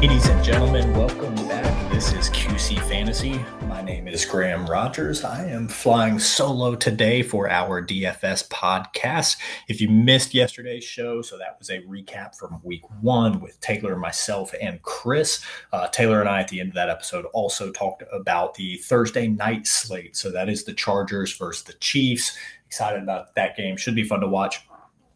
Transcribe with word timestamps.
Ladies 0.00 0.28
and 0.28 0.44
gentlemen, 0.44 0.96
welcome 0.96 1.34
back. 1.48 1.90
This 1.90 2.12
is 2.12 2.30
QC 2.30 2.80
Fantasy. 2.88 3.44
My 3.66 3.82
name 3.82 4.06
is 4.06 4.24
Graham 4.24 4.64
Rogers. 4.64 5.24
I 5.24 5.46
am 5.46 5.66
flying 5.66 6.20
solo 6.20 6.76
today 6.76 7.20
for 7.24 7.50
our 7.50 7.84
DFS 7.84 8.46
podcast. 8.48 9.38
If 9.66 9.80
you 9.80 9.88
missed 9.88 10.34
yesterday's 10.34 10.84
show, 10.84 11.20
so 11.20 11.36
that 11.38 11.56
was 11.58 11.70
a 11.70 11.80
recap 11.80 12.36
from 12.36 12.60
week 12.62 12.84
one 13.00 13.40
with 13.40 13.58
Taylor, 13.58 13.96
myself, 13.96 14.54
and 14.62 14.80
Chris. 14.82 15.44
Uh, 15.72 15.88
Taylor 15.88 16.20
and 16.20 16.28
I, 16.28 16.42
at 16.42 16.48
the 16.48 16.60
end 16.60 16.68
of 16.68 16.74
that 16.76 16.90
episode, 16.90 17.24
also 17.32 17.72
talked 17.72 18.04
about 18.12 18.54
the 18.54 18.76
Thursday 18.76 19.26
night 19.26 19.66
slate. 19.66 20.16
So 20.16 20.30
that 20.30 20.48
is 20.48 20.62
the 20.62 20.74
Chargers 20.74 21.36
versus 21.36 21.64
the 21.64 21.72
Chiefs. 21.72 22.38
Excited 22.66 23.02
about 23.02 23.34
that 23.34 23.56
game. 23.56 23.76
Should 23.76 23.96
be 23.96 24.04
fun 24.04 24.20
to 24.20 24.28
watch 24.28 24.60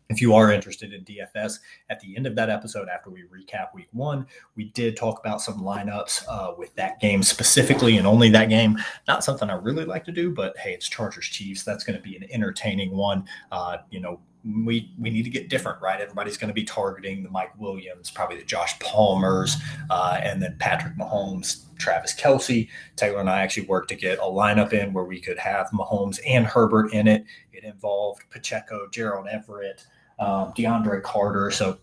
if 0.08 0.20
you 0.20 0.34
are 0.34 0.52
interested 0.52 0.92
in 0.92 1.04
DFS, 1.04 1.58
at 1.90 2.00
the 2.00 2.16
end 2.16 2.26
of 2.26 2.34
that 2.36 2.50
episode, 2.50 2.88
after 2.88 3.10
we 3.10 3.22
recap 3.22 3.74
week 3.74 3.88
one, 3.92 4.26
we 4.56 4.64
did 4.64 4.96
talk 4.96 5.18
about 5.20 5.40
some 5.40 5.60
lineups 5.60 6.24
uh, 6.28 6.54
with 6.56 6.74
that 6.74 7.00
game 7.00 7.22
specifically 7.22 7.96
and 7.98 8.06
only 8.06 8.28
that 8.30 8.48
game. 8.48 8.78
Not 9.08 9.24
something 9.24 9.48
I 9.48 9.54
really 9.54 9.84
like 9.84 10.04
to 10.04 10.12
do, 10.12 10.30
but 10.30 10.56
hey, 10.58 10.72
it's 10.72 10.88
Chargers 10.88 11.26
Chiefs. 11.26 11.64
That's 11.64 11.84
going 11.84 11.96
to 11.96 12.02
be 12.02 12.16
an 12.16 12.24
entertaining 12.30 12.96
one. 12.96 13.24
Uh, 13.50 13.78
you 13.90 14.00
know, 14.00 14.20
we 14.44 14.92
we 14.98 15.10
need 15.10 15.22
to 15.22 15.30
get 15.30 15.48
different, 15.48 15.80
right? 15.80 16.00
Everybody's 16.00 16.36
going 16.36 16.48
to 16.48 16.54
be 16.54 16.64
targeting 16.64 17.22
the 17.22 17.30
Mike 17.30 17.58
Williams, 17.58 18.10
probably 18.10 18.38
the 18.38 18.44
Josh 18.44 18.78
Palmers, 18.80 19.56
uh, 19.90 20.18
and 20.22 20.42
then 20.42 20.56
Patrick 20.58 20.96
Mahomes, 20.96 21.66
Travis 21.78 22.14
Kelce. 22.14 22.68
Taylor 22.96 23.20
and 23.20 23.30
I 23.30 23.42
actually 23.42 23.66
worked 23.66 23.88
to 23.90 23.94
get 23.94 24.18
a 24.18 24.22
lineup 24.22 24.72
in 24.72 24.92
where 24.92 25.04
we 25.04 25.20
could 25.20 25.38
have 25.38 25.68
Mahomes 25.70 26.18
and 26.26 26.44
Herbert 26.46 26.92
in 26.92 27.06
it. 27.06 27.24
It 27.52 27.64
involved 27.64 28.22
Pacheco, 28.30 28.88
Gerald 28.90 29.28
Everett, 29.28 29.86
um, 30.18 30.52
DeAndre 30.54 31.02
Carter. 31.02 31.50
So 31.50 31.78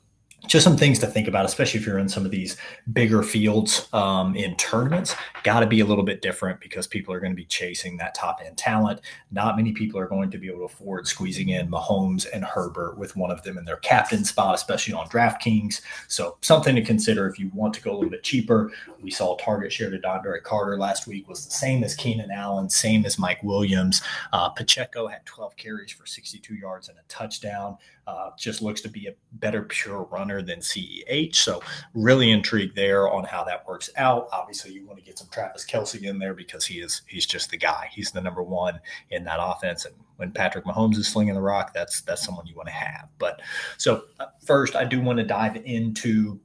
just 0.47 0.63
some 0.63 0.77
things 0.77 0.99
to 0.99 1.07
think 1.07 1.27
about, 1.27 1.45
especially 1.45 1.79
if 1.79 1.85
you're 1.85 1.99
in 1.99 2.09
some 2.09 2.25
of 2.25 2.31
these 2.31 2.57
bigger 2.93 3.21
fields 3.23 3.87
um, 3.93 4.35
in 4.35 4.55
tournaments. 4.55 5.15
Got 5.43 5.59
to 5.59 5.67
be 5.67 5.81
a 5.81 5.85
little 5.85 6.03
bit 6.03 6.21
different 6.21 6.59
because 6.59 6.87
people 6.87 7.13
are 7.13 7.19
going 7.19 7.31
to 7.31 7.35
be 7.35 7.45
chasing 7.45 7.97
that 7.97 8.15
top 8.15 8.39
end 8.43 8.57
talent. 8.57 9.01
Not 9.31 9.57
many 9.57 9.71
people 9.71 9.99
are 9.99 10.07
going 10.07 10.31
to 10.31 10.37
be 10.37 10.47
able 10.47 10.59
to 10.59 10.65
afford 10.65 11.07
squeezing 11.07 11.49
in 11.49 11.69
Mahomes 11.69 12.27
and 12.33 12.43
Herbert 12.43 12.97
with 12.97 13.15
one 13.15 13.31
of 13.31 13.43
them 13.43 13.57
in 13.57 13.65
their 13.65 13.77
captain 13.77 14.23
spot, 14.23 14.55
especially 14.55 14.93
on 14.93 15.07
DraftKings. 15.07 15.81
So 16.07 16.37
something 16.41 16.75
to 16.75 16.81
consider 16.81 17.27
if 17.27 17.37
you 17.37 17.51
want 17.53 17.73
to 17.75 17.81
go 17.81 17.91
a 17.91 17.95
little 17.95 18.09
bit 18.09 18.23
cheaper. 18.23 18.71
We 19.01 19.11
saw 19.11 19.37
target 19.37 19.71
share 19.71 19.89
to 19.89 19.99
DeAndre 19.99 20.43
Carter 20.43 20.77
last 20.77 21.07
week 21.07 21.29
was 21.29 21.45
the 21.45 21.51
same 21.51 21.83
as 21.83 21.95
Keenan 21.95 22.31
Allen, 22.31 22.69
same 22.69 23.05
as 23.05 23.19
Mike 23.19 23.43
Williams. 23.43 24.01
Uh, 24.33 24.49
Pacheco 24.49 25.07
had 25.07 25.25
12 25.25 25.55
carries 25.55 25.91
for 25.91 26.05
62 26.05 26.55
yards 26.55 26.89
and 26.89 26.97
a 26.97 27.01
touchdown. 27.07 27.77
Uh, 28.07 28.31
just 28.37 28.61
looks 28.61 28.81
to 28.81 28.89
be 28.89 29.07
a 29.07 29.13
better 29.33 29.61
pure 29.63 30.03
than 30.37 30.59
CEH. 30.59 31.35
So 31.35 31.61
really 31.93 32.31
intrigued 32.31 32.75
there 32.75 33.09
on 33.09 33.23
how 33.23 33.43
that 33.43 33.67
works 33.67 33.89
out. 33.97 34.27
Obviously, 34.31 34.71
you 34.71 34.85
want 34.85 34.99
to 34.99 35.05
get 35.05 35.17
some 35.17 35.27
Travis 35.31 35.65
Kelce 35.65 36.03
in 36.03 36.19
there 36.19 36.33
because 36.33 36.65
he 36.65 36.79
is 36.79 37.01
he's 37.07 37.25
just 37.25 37.49
the 37.49 37.57
guy. 37.57 37.89
He's 37.91 38.11
the 38.11 38.21
number 38.21 38.43
one 38.43 38.79
in 39.09 39.23
that 39.25 39.39
offense. 39.41 39.85
And 39.85 39.95
when 40.17 40.31
Patrick 40.31 40.65
Mahomes 40.65 40.97
is 40.97 41.07
slinging 41.07 41.33
the 41.33 41.41
rock, 41.41 41.73
that's 41.73 42.01
that's 42.01 42.23
someone 42.23 42.47
you 42.47 42.55
want 42.55 42.67
to 42.67 42.73
have. 42.73 43.09
But 43.17 43.41
so 43.77 44.03
uh, 44.19 44.27
first, 44.45 44.75
I 44.75 44.85
do 44.85 45.01
want 45.01 45.17
to 45.17 45.25
dive 45.25 45.57
into 45.65 46.39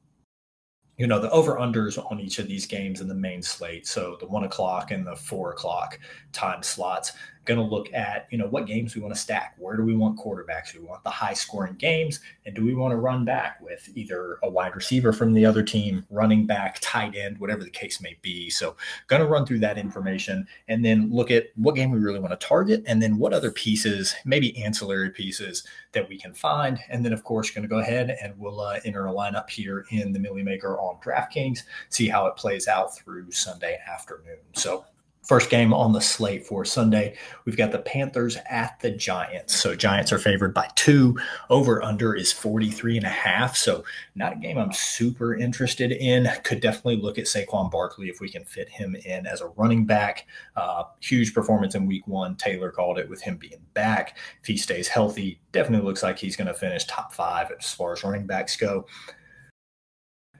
you 0.97 1.07
know 1.07 1.19
the 1.19 1.31
over 1.31 1.57
unders 1.57 1.99
on 2.11 2.21
each 2.21 2.39
of 2.39 2.47
these 2.47 2.67
games 2.67 3.01
in 3.01 3.09
the 3.09 3.15
main 3.15 3.43
slate 3.43 3.87
so 3.87 4.17
the 4.21 4.27
one 4.27 4.45
o'clock 4.45 4.91
and 4.93 5.07
the 5.07 5.17
four 5.17 5.53
o'clock 5.53 5.99
time 6.33 6.63
slots 6.63 7.13
going 7.45 7.59
to 7.59 7.65
look 7.65 7.93
at 7.93 8.27
you 8.31 8.39
know 8.39 8.47
what 8.47 8.67
games 8.67 8.95
we 8.95 9.03
want 9.03 9.15
to 9.15 9.21
stack. 9.21 9.55
Where 9.59 9.77
do 9.77 9.83
we 9.83 9.95
want 9.95 10.19
quarterbacks? 10.19 10.73
Do 10.73 10.81
we 10.81 10.87
want 10.87 11.05
the 11.05 11.11
high 11.11 11.35
scoring 11.35 11.75
games? 11.75 12.21
And 12.47 12.55
do 12.55 12.65
we 12.65 12.75
want 12.75 12.93
to 12.93 12.97
run 12.97 13.25
back 13.25 13.61
with 13.61 13.89
either 13.95 14.39
a 14.43 14.49
wide 14.49 14.75
receiver 14.75 15.13
from 15.13 15.33
the 15.33 15.45
other 15.45 15.63
team 15.63 16.07
running 16.11 16.47
back 16.47 16.79
tight 16.81 17.17
end 17.17 17.39
whatever 17.39 17.63
the 17.63 17.71
case 17.71 18.01
may 18.01 18.17
be? 18.23 18.51
So 18.51 18.77
going 19.07 19.21
to 19.21 19.29
run 19.29 19.47
through 19.47 19.61
that 19.61 19.79
information 19.79 20.47
and 20.69 20.85
then 20.85 21.11
look 21.11 21.31
at 21.31 21.49
what 21.57 21.75
game 21.75 21.91
we 21.91 21.99
really 21.99 22.21
want 22.21 22.39
to 22.39 22.47
target 22.47 22.83
and 22.87 23.03
then 23.03 23.19
what 23.19 23.33
other 23.33 23.51
pieces 23.51 24.15
maybe 24.25 24.63
ancillary 24.63 25.11
pieces 25.11 25.67
that 25.93 26.09
we 26.09 26.19
can 26.19 26.35
find. 26.35 26.79
And 26.89 27.05
then 27.05 27.13
of 27.13 27.25
course 27.25 27.51
going 27.51 27.63
to 27.63 27.69
go 27.69 27.79
ahead 27.79 28.17
and 28.23 28.39
we'll 28.39 28.61
uh, 28.61 28.81
enter 28.85 29.07
a 29.07 29.13
lineup 29.13 29.49
here 29.49 29.87
in 29.91 30.13
the 30.13 30.19
millie 30.19 30.43
maker 30.43 30.79
on 30.79 31.01
draftkings 31.01 31.63
see 31.89 32.09
how 32.09 32.27
it 32.27 32.37
plays 32.37 32.69
out 32.69 32.95
through 32.97 33.31
sunday 33.31 33.79
afternoon. 33.89 34.39
So 34.55 34.85
First 35.25 35.49
game 35.49 35.73
on 35.73 35.93
the 35.93 36.01
slate 36.01 36.47
for 36.47 36.67
Sunday, 36.67 37.17
we've 37.47 37.57
got 37.57 37.73
the 37.73 37.79
Panthers 37.79 38.37
at 38.49 38.79
the 38.81 38.91
Giants. 38.91 39.55
So 39.55 39.75
Giants 39.75 40.13
are 40.13 40.19
favored 40.19 40.53
by 40.53 40.69
two. 40.75 41.19
Over 41.49 41.83
under 41.83 42.15
is 42.15 42.31
43 42.31 42.99
and 42.99 43.07
a 43.07 43.11
half. 43.11 43.57
So 43.57 43.85
not 44.15 44.35
a 44.35 44.37
game 44.37 44.59
I'm 44.59 44.73
super 44.73 45.35
interested 45.35 45.93
in. 45.93 46.29
Could 46.43 46.61
definitely 46.61 46.97
look 46.97 47.17
at 47.17 47.25
Saquon 47.25 47.71
Barkley 47.71 48.11
if 48.11 48.21
we 48.21 48.29
can 48.29 48.45
fit 48.45 48.69
him 48.69 48.95
in 49.07 49.27
as 49.27 49.41
a 49.41 49.49
running 49.49 49.87
back. 49.87 50.27
Uh, 50.57 50.85
huge 51.01 51.33
performance 51.33 51.75
in 51.75 51.87
week 51.87 52.07
one. 52.07 52.37
Taylor 52.37 52.71
called 52.71 52.99
it 52.99 53.09
with 53.09 53.23
him 53.23 53.39
being 53.39 53.65
back. 53.73 54.19
If 54.43 54.47
he 54.47 54.59
stays 54.59 54.89
healthy, 54.89 55.41
definitely 55.53 55.87
looks 55.87 56.03
like 56.03 56.19
he's 56.19 56.37
going 56.37 56.49
to 56.49 56.55
finish 56.55 56.85
top 56.85 57.15
five 57.15 57.51
as 57.59 57.73
far 57.73 57.95
as 57.95 58.05
running 58.05 58.27
backs 58.27 58.57
go. 58.57 58.87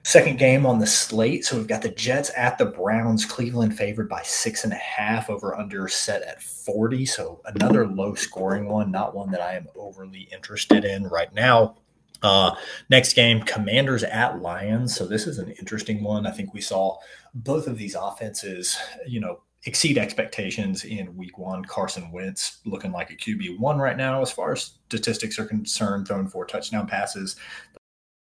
Second 0.05 0.37
game 0.37 0.67
on 0.67 0.77
the 0.77 0.85
slate. 0.85 1.45
So 1.45 1.57
we've 1.57 1.65
got 1.65 1.81
the 1.81 1.89
Jets 1.89 2.29
at 2.37 2.59
the 2.59 2.65
Browns. 2.67 3.25
Cleveland 3.25 3.75
favored 3.75 4.07
by 4.07 4.21
six 4.21 4.63
and 4.63 4.71
a 4.71 4.75
half 4.75 5.31
over 5.31 5.57
under 5.57 5.87
set 5.87 6.21
at 6.21 6.43
40. 6.43 7.07
So 7.07 7.41
another 7.45 7.87
low 7.87 8.13
scoring 8.13 8.67
one, 8.67 8.91
not 8.91 9.15
one 9.15 9.31
that 9.31 9.41
I 9.41 9.55
am 9.55 9.67
overly 9.75 10.29
interested 10.31 10.85
in 10.85 11.07
right 11.07 11.33
now. 11.33 11.77
Uh, 12.21 12.53
next 12.87 13.13
game, 13.13 13.41
Commanders 13.41 14.03
at 14.03 14.43
Lions. 14.43 14.95
So 14.95 15.07
this 15.07 15.25
is 15.25 15.39
an 15.39 15.49
interesting 15.53 16.03
one. 16.03 16.27
I 16.27 16.31
think 16.31 16.53
we 16.53 16.61
saw 16.61 16.99
both 17.33 17.65
of 17.65 17.75
these 17.75 17.95
offenses, 17.95 18.77
you 19.07 19.19
know, 19.19 19.39
exceed 19.65 19.97
expectations 19.97 20.83
in 20.83 21.17
week 21.17 21.39
one. 21.39 21.65
Carson 21.65 22.11
Wentz 22.11 22.59
looking 22.63 22.91
like 22.91 23.09
a 23.09 23.15
QB 23.15 23.57
one 23.57 23.79
right 23.79 23.97
now, 23.97 24.21
as 24.21 24.29
far 24.29 24.51
as 24.51 24.73
statistics 24.85 25.39
are 25.39 25.45
concerned, 25.45 26.07
throwing 26.07 26.27
four 26.27 26.45
touchdown 26.45 26.85
passes. 26.85 27.37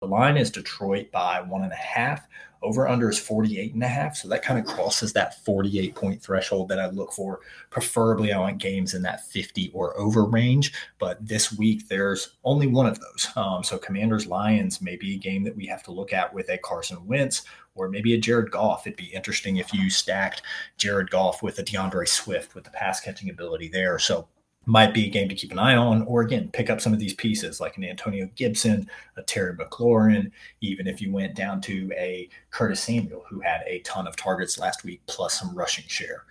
The 0.01 0.07
line 0.07 0.39
is 0.39 0.51
Detroit 0.51 1.11
by 1.13 1.43
one 1.43 1.63
and 1.63 1.73
a 1.73 1.77
half. 1.77 2.27
Over 2.63 2.89
under 2.89 3.11
is 3.11 3.19
48 3.19 3.75
and 3.75 3.83
a 3.83 3.89
half. 3.89 4.17
So 4.17 4.29
that 4.29 4.43
kind 4.43 4.59
of 4.59 4.65
crosses 4.65 5.13
that 5.13 5.45
48 5.45 5.95
point 5.95 6.23
threshold 6.23 6.71
that 6.71 6.79
I 6.79 6.89
look 6.89 7.13
for. 7.13 7.41
Preferably, 7.69 8.33
I 8.33 8.39
want 8.39 8.57
games 8.57 8.95
in 8.95 9.03
that 9.03 9.27
50 9.27 9.71
or 9.75 9.95
over 9.99 10.25
range. 10.25 10.73
But 10.99 11.27
this 11.27 11.53
week, 11.53 11.87
there's 11.89 12.39
only 12.45 12.67
one 12.67 12.87
of 12.87 12.99
those. 12.99 13.29
Um, 13.37 13.63
so 13.63 13.77
Commanders 13.77 14.27
Lions 14.27 14.81
may 14.81 14.97
be 14.97 15.17
a 15.17 15.19
game 15.19 15.45
that 15.45 15.57
we 15.57 15.67
have 15.67 15.83
to 15.83 15.93
look 15.93 16.15
at 16.15 16.33
with 16.33 16.49
a 16.49 16.57
Carson 16.57 17.07
Wentz 17.07 17.43
or 17.75 17.91
maybe 17.91 18.15
a 18.15 18.19
Jared 18.19 18.51
Goff. 18.51 18.87
It'd 18.87 18.97
be 18.97 19.15
interesting 19.15 19.59
if 19.59 19.75
you 19.75 19.91
stacked 19.91 20.41
Jared 20.79 21.11
Goff 21.11 21.43
with 21.43 21.59
a 21.59 21.63
D'Andre 21.63 22.07
Swift 22.07 22.55
with 22.55 22.65
the 22.65 22.71
pass 22.71 23.01
catching 23.01 23.29
ability 23.29 23.69
there. 23.69 23.99
So 23.99 24.29
might 24.67 24.93
be 24.93 25.07
a 25.07 25.11
game 25.11 25.29
to 25.29 25.35
keep 25.35 25.53
an 25.53 25.59
eye 25.59 25.75
on, 25.75 26.03
or 26.03 26.21
again, 26.23 26.51
pick 26.53 26.71
up 26.71 26.81
some 26.81 26.93
of 26.93 26.99
these 26.99 27.15
pieces 27.15 27.61
like 27.61 27.77
an 27.77 27.85
Antonio 27.85 28.29
Gibson, 28.37 28.89
a 29.17 29.23
Terry 29.23 29.57
McLaurin, 29.57 30.31
even 30.61 30.87
if 30.87 31.01
you 31.01 31.11
went 31.11 31.35
down 31.35 31.61
to 31.63 31.91
a 31.97 32.29
Curtis 32.51 32.81
Samuel, 32.81 33.25
who 33.29 33.41
had 33.41 33.63
a 33.67 33.81
ton 33.81 34.07
of 34.07 34.17
targets 34.17 34.59
last 34.59 34.85
week, 34.85 35.01
plus 35.07 35.41
some 35.41 35.55
rushing 35.55 35.87
share. 35.89 36.25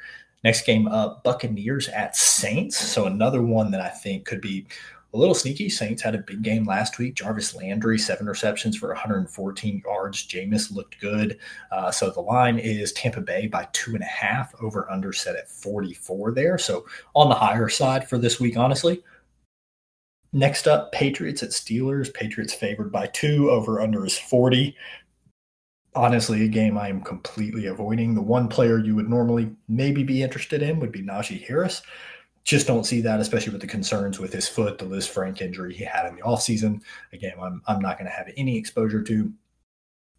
Next 0.43 0.65
game 0.65 0.87
up, 0.87 1.23
Buccaneers 1.23 1.89
at 1.89 2.15
Saints. 2.15 2.77
So 2.77 3.05
another 3.05 3.41
one 3.41 3.71
that 3.71 3.81
I 3.81 3.89
think 3.89 4.25
could 4.25 4.41
be 4.41 4.67
a 5.13 5.17
little 5.17 5.33
sneaky. 5.33 5.69
Saints 5.69 6.01
had 6.01 6.15
a 6.15 6.19
big 6.19 6.43
game 6.43 6.65
last 6.65 6.99
week. 6.99 7.15
Jarvis 7.15 7.55
Landry, 7.55 7.97
seven 7.97 8.27
receptions 8.27 8.77
for 8.77 8.89
114 8.89 9.81
yards. 9.83 10.27
Jameis 10.27 10.71
looked 10.71 10.99
good. 10.99 11.39
Uh, 11.71 11.91
so 11.91 12.09
the 12.09 12.21
line 12.21 12.59
is 12.59 12.93
Tampa 12.93 13.21
Bay 13.21 13.47
by 13.47 13.67
two 13.73 13.95
and 13.95 14.03
a 14.03 14.07
half, 14.07 14.53
over 14.61 14.89
under 14.89 15.11
set 15.11 15.35
at 15.35 15.49
44 15.49 16.31
there. 16.31 16.57
So 16.57 16.85
on 17.15 17.29
the 17.29 17.35
higher 17.35 17.69
side 17.69 18.07
for 18.07 18.17
this 18.17 18.39
week, 18.39 18.57
honestly. 18.57 19.03
Next 20.31 20.67
up, 20.67 20.91
Patriots 20.91 21.41
at 21.41 21.49
Steelers. 21.49 22.13
Patriots 22.13 22.53
favored 22.53 22.91
by 22.91 23.07
two, 23.07 23.49
over 23.49 23.81
under 23.81 24.05
is 24.05 24.17
40 24.17 24.75
honestly 25.95 26.45
a 26.45 26.47
game 26.47 26.77
I 26.77 26.87
am 26.87 27.01
completely 27.01 27.65
avoiding. 27.65 28.13
The 28.13 28.21
one 28.21 28.47
player 28.47 28.77
you 28.77 28.95
would 28.95 29.09
normally 29.09 29.49
maybe 29.67 30.03
be 30.03 30.21
interested 30.21 30.61
in 30.61 30.79
would 30.79 30.91
be 30.91 31.01
Najee 31.01 31.45
Harris 31.45 31.81
just 32.49 32.65
don't 32.65 32.83
see 32.83 32.99
that, 33.01 33.19
especially 33.19 33.51
with 33.51 33.61
the 33.61 33.67
concerns 33.67 34.19
with 34.19 34.33
his 34.33 34.47
foot, 34.47 34.79
the 34.79 34.85
Liz 34.85 35.07
Lisfranc 35.07 35.39
injury 35.39 35.71
he 35.71 35.83
had 35.83 36.07
in 36.07 36.15
the 36.15 36.23
offseason. 36.23 36.81
Again, 37.13 37.33
I'm, 37.39 37.61
I'm 37.67 37.79
not 37.79 37.99
going 37.99 38.09
to 38.09 38.15
have 38.15 38.27
any 38.35 38.57
exposure 38.57 39.03
to. 39.03 39.31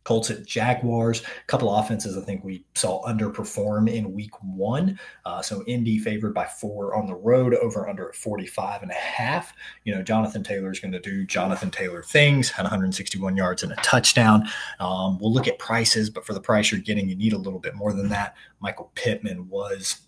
Colts 0.04 0.30
at 0.30 0.46
Jaguars, 0.46 1.20
a 1.20 1.46
couple 1.46 1.74
offenses 1.74 2.16
I 2.16 2.22
think 2.22 2.42
we 2.42 2.64
saw 2.74 3.02
underperform 3.06 3.92
in 3.92 4.14
week 4.14 4.32
one. 4.42 4.98
Uh, 5.26 5.42
so 5.42 5.62
Indy 5.66 5.98
favored 5.98 6.32
by 6.32 6.46
four 6.46 6.94
on 6.94 7.06
the 7.06 7.14
road, 7.14 7.52
over 7.56 7.86
under 7.86 8.08
at 8.08 8.14
45 8.14 8.82
and 8.82 8.90
a 8.90 8.94
half. 8.94 9.52
You 9.84 9.94
know, 9.94 10.02
Jonathan 10.02 10.42
Taylor 10.42 10.70
is 10.70 10.80
going 10.80 10.92
to 10.92 11.00
do 11.00 11.26
Jonathan 11.26 11.70
Taylor 11.70 12.02
things, 12.02 12.48
had 12.48 12.62
161 12.62 13.36
yards 13.36 13.62
and 13.62 13.72
a 13.72 13.76
touchdown. 13.76 14.48
Um, 14.78 15.18
we'll 15.18 15.34
look 15.34 15.46
at 15.46 15.58
prices, 15.58 16.08
but 16.08 16.24
for 16.24 16.32
the 16.32 16.40
price 16.40 16.72
you're 16.72 16.80
getting, 16.80 17.06
you 17.06 17.14
need 17.14 17.34
a 17.34 17.38
little 17.38 17.60
bit 17.60 17.74
more 17.74 17.92
than 17.92 18.08
that. 18.08 18.36
Michael 18.60 18.90
Pittman 18.94 19.50
was 19.50 20.00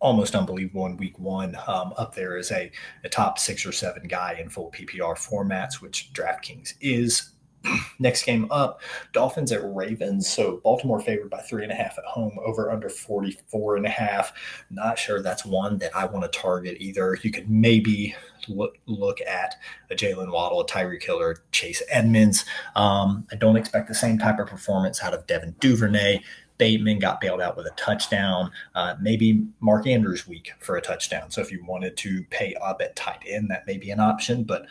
almost 0.00 0.34
unbelievable 0.34 0.86
in 0.86 0.96
week 0.96 1.18
one. 1.18 1.56
Um, 1.66 1.94
up 1.96 2.14
there 2.14 2.36
as 2.36 2.50
a, 2.52 2.70
a 3.04 3.08
top 3.08 3.38
six 3.38 3.64
or 3.64 3.72
seven 3.72 4.06
guy 4.06 4.38
in 4.40 4.50
full 4.50 4.70
PPR 4.70 5.16
formats, 5.16 5.80
which 5.80 6.10
DraftKings 6.12 6.74
is 6.80 7.34
Next 7.98 8.24
game 8.24 8.46
up, 8.50 8.80
Dolphins 9.12 9.52
at 9.52 9.60
Ravens. 9.64 10.28
So 10.28 10.60
Baltimore 10.62 11.00
favored 11.00 11.30
by 11.30 11.40
three 11.40 11.62
and 11.62 11.72
a 11.72 11.74
half 11.74 11.98
at 11.98 12.04
home, 12.04 12.38
over 12.44 12.70
under 12.70 12.88
44 12.88 13.76
and 13.76 13.86
a 13.86 13.90
half. 13.90 14.32
Not 14.70 14.98
sure 14.98 15.22
that's 15.22 15.44
one 15.44 15.78
that 15.78 15.94
I 15.96 16.04
want 16.06 16.30
to 16.30 16.38
target 16.38 16.76
either. 16.80 17.18
You 17.22 17.30
could 17.30 17.50
maybe 17.50 18.14
look 18.48 18.76
look 18.86 19.20
at 19.22 19.56
a 19.90 19.94
Jaylen 19.94 20.30
Waddle, 20.30 20.60
a 20.60 20.66
Tyreek 20.66 21.02
Hill, 21.02 21.34
Chase 21.52 21.82
Edmonds. 21.90 22.44
Um, 22.76 23.26
I 23.32 23.36
don't 23.36 23.56
expect 23.56 23.88
the 23.88 23.94
same 23.94 24.18
type 24.18 24.38
of 24.38 24.46
performance 24.46 25.02
out 25.02 25.14
of 25.14 25.26
Devin 25.26 25.56
Duvernay. 25.60 26.22
Bateman 26.58 26.98
got 26.98 27.20
bailed 27.20 27.40
out 27.40 27.56
with 27.56 27.66
a 27.66 27.74
touchdown. 27.76 28.50
Uh, 28.74 28.94
maybe 29.00 29.46
Mark 29.60 29.86
Andrews 29.86 30.26
week 30.26 30.52
for 30.60 30.76
a 30.76 30.80
touchdown. 30.80 31.30
So 31.30 31.40
if 31.40 31.50
you 31.50 31.64
wanted 31.64 31.96
to 31.98 32.24
pay 32.30 32.54
up 32.56 32.80
at 32.80 32.96
tight 32.96 33.22
end, 33.26 33.50
that 33.50 33.66
may 33.66 33.76
be 33.76 33.90
an 33.90 34.00
option. 34.00 34.44
But 34.44 34.66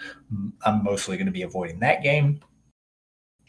I'm 0.66 0.84
mostly 0.84 1.18
going 1.18 1.28
to 1.28 1.32
be 1.32 1.42
avoiding 1.42 1.80
that 1.80 2.04
game. 2.04 2.40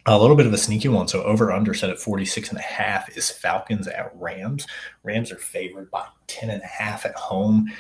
A 0.07 0.19
little 0.19 0.37
bit 0.37 0.47
of 0.47 0.53
a 0.53 0.59
sneaky 0.59 0.89
one. 0.89 1.09
So 1.09 1.23
over 1.23 1.51
under 1.51 1.73
set 1.73 1.89
at 1.89 1.99
46 1.99 2.51
and 2.51 2.59
a 2.59 2.63
half 2.63 3.17
is 3.17 3.31
Falcons 3.31 3.89
at 3.89 4.13
Rams. 4.15 4.67
Rams 5.03 5.33
are 5.33 5.39
favored 5.39 5.91
by 5.91 6.05
10 6.27 6.51
and 6.51 6.63
a 6.63 6.67
half 6.67 7.07
at 7.07 7.15
home 7.15 7.71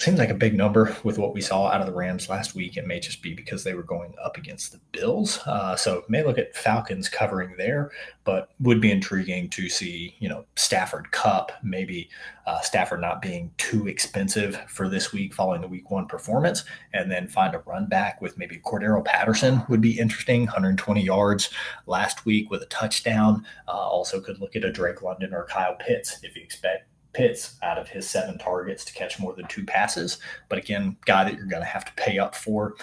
seems 0.00 0.18
like 0.18 0.30
a 0.30 0.34
big 0.34 0.54
number 0.54 0.96
with 1.02 1.18
what 1.18 1.34
we 1.34 1.40
saw 1.40 1.66
out 1.66 1.80
of 1.80 1.86
the 1.86 1.92
Rams 1.92 2.28
last 2.28 2.54
week. 2.54 2.76
It 2.76 2.86
may 2.86 3.00
just 3.00 3.20
be 3.20 3.34
because 3.34 3.64
they 3.64 3.74
were 3.74 3.82
going 3.82 4.14
up 4.22 4.36
against 4.36 4.70
the 4.70 4.80
Bills. 4.92 5.40
Uh, 5.44 5.74
so 5.74 6.04
may 6.08 6.22
look 6.22 6.38
at 6.38 6.54
Falcons 6.54 7.08
covering 7.08 7.54
there, 7.58 7.90
but 8.22 8.50
would 8.60 8.80
be 8.80 8.92
intriguing 8.92 9.50
to 9.50 9.68
see, 9.68 10.14
you 10.20 10.28
know, 10.28 10.44
Stafford 10.54 11.10
Kupp 11.10 11.50
maybe 11.64 12.08
uh, 12.46 12.60
Stafford 12.60 13.00
not 13.00 13.20
being 13.20 13.50
too 13.58 13.88
expensive 13.88 14.56
for 14.68 14.88
this 14.88 15.12
week 15.12 15.34
following 15.34 15.60
the 15.60 15.68
week 15.68 15.90
one 15.90 16.06
performance, 16.06 16.64
and 16.94 17.10
then 17.10 17.28
find 17.28 17.54
a 17.54 17.62
run 17.66 17.86
back 17.86 18.22
with 18.22 18.38
maybe 18.38 18.58
Cordarrelle 18.58 19.04
Patterson 19.04 19.62
would 19.68 19.80
be 19.80 19.98
interesting. 19.98 20.42
120 20.42 21.02
yards 21.02 21.50
last 21.86 22.24
week 22.24 22.50
with 22.50 22.62
a 22.62 22.66
touchdown. 22.66 23.44
Uh, 23.66 23.72
also 23.72 24.20
could 24.20 24.40
look 24.40 24.56
at 24.56 24.64
a 24.64 24.72
Drake 24.72 25.02
London 25.02 25.34
or 25.34 25.44
Kyle 25.44 25.74
Pitts 25.74 26.20
if 26.22 26.36
you 26.36 26.42
expect 26.42 26.87
Pitts 27.12 27.56
out 27.62 27.78
of 27.78 27.88
his 27.88 28.08
seven 28.08 28.38
targets 28.38 28.84
to 28.84 28.92
catch 28.92 29.18
more 29.18 29.34
than 29.34 29.46
two 29.46 29.64
passes. 29.64 30.18
But 30.48 30.58
again, 30.58 30.96
guy 31.06 31.24
that 31.24 31.34
you're 31.34 31.46
going 31.46 31.62
to 31.62 31.68
have 31.68 31.84
to 31.84 31.92
pay 31.94 32.18
up 32.18 32.34
for. 32.34 32.74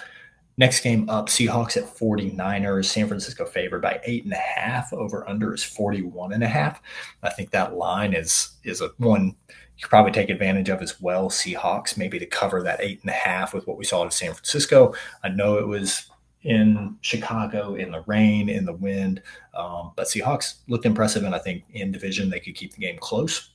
Next 0.58 0.80
game 0.80 1.08
up, 1.10 1.28
Seahawks 1.28 1.76
at 1.76 1.84
49ers. 1.84 2.86
San 2.86 3.08
Francisco 3.08 3.44
favored 3.44 3.82
by 3.82 4.00
eight 4.04 4.24
and 4.24 4.32
a 4.32 4.36
half. 4.36 4.92
Over 4.92 5.28
under 5.28 5.52
is 5.52 5.62
41 5.62 6.32
and 6.32 6.42
a 6.42 6.48
half. 6.48 6.80
I 7.22 7.30
think 7.30 7.50
that 7.50 7.76
line 7.76 8.14
is 8.14 8.56
is 8.64 8.80
a 8.80 8.90
one 8.96 9.36
you 9.76 9.82
could 9.82 9.90
probably 9.90 10.12
take 10.12 10.30
advantage 10.30 10.70
of 10.70 10.80
as 10.80 11.00
well. 11.00 11.28
Seahawks 11.28 11.98
maybe 11.98 12.18
to 12.18 12.26
cover 12.26 12.62
that 12.62 12.80
eight 12.80 13.00
and 13.02 13.10
a 13.10 13.14
half 13.14 13.52
with 13.52 13.66
what 13.66 13.76
we 13.76 13.84
saw 13.84 14.02
in 14.02 14.10
San 14.10 14.32
Francisco. 14.32 14.94
I 15.22 15.28
know 15.28 15.58
it 15.58 15.66
was 15.66 16.10
in 16.42 16.96
Chicago 17.02 17.74
in 17.74 17.90
the 17.90 18.02
rain, 18.06 18.48
in 18.48 18.64
the 18.64 18.72
wind, 18.72 19.22
um, 19.52 19.92
but 19.94 20.06
Seahawks 20.06 20.60
looked 20.68 20.86
impressive, 20.86 21.24
and 21.24 21.34
I 21.34 21.38
think 21.38 21.64
in 21.72 21.92
division 21.92 22.30
they 22.30 22.40
could 22.40 22.54
keep 22.54 22.72
the 22.72 22.80
game 22.80 22.96
close. 22.98 23.50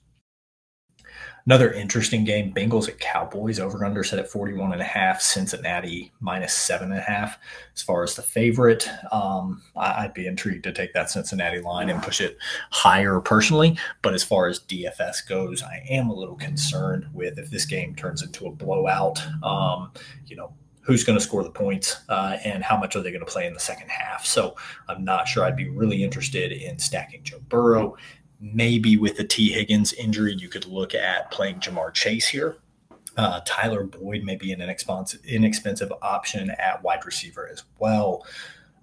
Another 1.46 1.72
interesting 1.72 2.24
game, 2.24 2.54
Bengals 2.54 2.88
at 2.88 3.00
Cowboys, 3.00 3.60
over 3.60 3.84
under 3.84 4.04
set 4.04 4.20
at 4.20 4.30
41 4.30 4.74
and 4.74 4.82
a 4.82 4.86
half, 4.86 5.22
Cincinnati 5.22 6.12
minus 6.20 6.54
seven 6.54 6.92
and 6.92 7.00
a 7.00 7.04
half. 7.04 7.38
As 7.76 7.82
far 7.82 8.04
as 8.04 8.16
the 8.16 8.22
favorite, 8.22 8.88
um, 9.12 9.62
I'd 9.76 10.14
be 10.14 10.28
intrigued 10.28 10.64
to 10.66 10.72
take 10.72 10.94
that 10.94 11.10
Cincinnati 11.10 11.60
line 11.60 11.90
and 11.90 12.02
push 12.02 12.22
it 12.22 12.38
higher 12.70 13.20
personally. 13.20 13.78
But 14.02 14.14
as 14.14 14.24
far 14.24 14.48
as 14.48 14.60
DFS 14.60 15.28
goes, 15.28 15.64
I 15.64 15.84
am 15.90 16.10
a 16.10 16.16
little 16.16 16.36
concerned 16.36 17.08
with 17.14 17.40
if 17.40 17.50
this 17.50 17.66
game 17.66 17.96
turns 17.96 18.22
into 18.22 18.46
a 18.46 18.52
blowout. 18.52 19.22
Um, 19.44 19.92
you 20.28 20.36
know, 20.36 20.54
who's 20.82 21.04
going 21.04 21.18
to 21.18 21.24
score 21.24 21.44
the 21.44 21.50
points 21.50 21.98
uh, 22.10 22.38
and 22.44 22.64
how 22.64 22.76
much 22.76 22.96
are 22.96 23.02
they 23.02 23.12
going 23.12 23.26
to 23.26 23.32
play 23.32 23.46
in 23.46 23.54
the 23.54 23.60
second 23.60 23.90
half. 23.90 24.26
So 24.26 24.56
I'm 24.90 25.04
not 25.06 25.28
sure 25.28 25.46
I'd 25.46 25.56
be 25.56 25.70
really 25.70 26.04
interested 26.04 26.52
in 26.52 26.80
stacking 26.80 27.24
Joe 27.24 27.40
Burrow 27.50 27.96
maybe 28.42 28.98
with 28.98 29.18
the 29.18 29.24
Tee 29.24 29.52
Higgins 29.52 29.94
injury, 29.94 30.36
you 30.36 30.50
could 30.50 30.66
look 30.66 30.96
at 30.96 31.32
playing 31.32 31.60
Ja'Marr 31.60 31.94
Chase 31.94 32.28
here. 32.28 32.58
Uh, 33.18 33.42
Tyler 33.46 33.84
Boyd 33.84 34.24
may 34.24 34.36
be 34.36 34.52
an 34.52 34.62
inexpensive, 34.62 35.94
option 36.02 36.50
at 36.52 36.82
wide 36.82 37.06
receiver 37.06 37.48
as 37.48 37.64
well. 37.78 38.26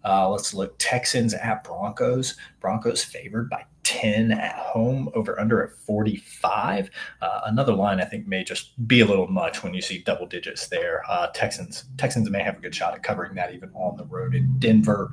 Uh, 0.04 0.28
let's 0.28 0.54
look 0.54 0.74
Texans 0.78 1.34
at 1.34 1.64
Broncos. 1.64 2.36
Broncos 2.60 3.02
favored 3.02 3.50
by 3.50 3.64
10 3.82 4.32
at 4.32 4.54
home, 4.54 5.08
over 5.14 5.40
under 5.40 5.62
at 5.62 5.72
45. 5.72 6.90
Uh, 7.22 7.40
another 7.46 7.72
line 7.72 8.00
I 8.00 8.04
think 8.04 8.26
may 8.26 8.44
just 8.44 8.86
be 8.86 9.00
a 9.00 9.06
little 9.06 9.26
much 9.26 9.62
when 9.62 9.72
you 9.72 9.80
see 9.80 9.98
double 9.98 10.26
digits 10.26 10.68
there. 10.68 11.02
Uh, 11.08 11.28
Texans 11.28 11.84
Texans 11.96 12.28
may 12.28 12.42
have 12.42 12.58
a 12.58 12.60
good 12.60 12.74
shot 12.74 12.94
at 12.94 13.02
covering 13.02 13.34
that 13.36 13.54
even 13.54 13.70
on 13.74 13.96
the 13.96 14.04
road 14.04 14.34
in 14.34 14.58
Denver. 14.58 15.10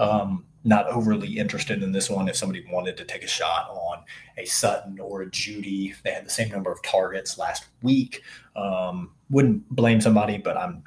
Um, 0.00 0.44
not 0.66 0.88
overly 0.88 1.38
interested 1.38 1.82
in 1.82 1.92
this 1.92 2.10
one. 2.10 2.28
If 2.28 2.36
somebody 2.36 2.64
wanted 2.70 2.96
to 2.96 3.04
take 3.04 3.22
a 3.22 3.28
shot 3.28 3.70
on 3.70 4.02
a 4.36 4.44
Sutton 4.44 4.98
or 4.98 5.22
a 5.22 5.30
Jeudy, 5.30 5.94
they 6.02 6.10
had 6.10 6.26
the 6.26 6.30
same 6.30 6.48
number 6.48 6.72
of 6.72 6.82
targets 6.82 7.38
last 7.38 7.68
week. 7.82 8.22
Um, 8.56 9.12
wouldn't 9.30 9.68
blame 9.70 10.00
somebody, 10.00 10.38
but 10.38 10.56
I'm 10.56 10.82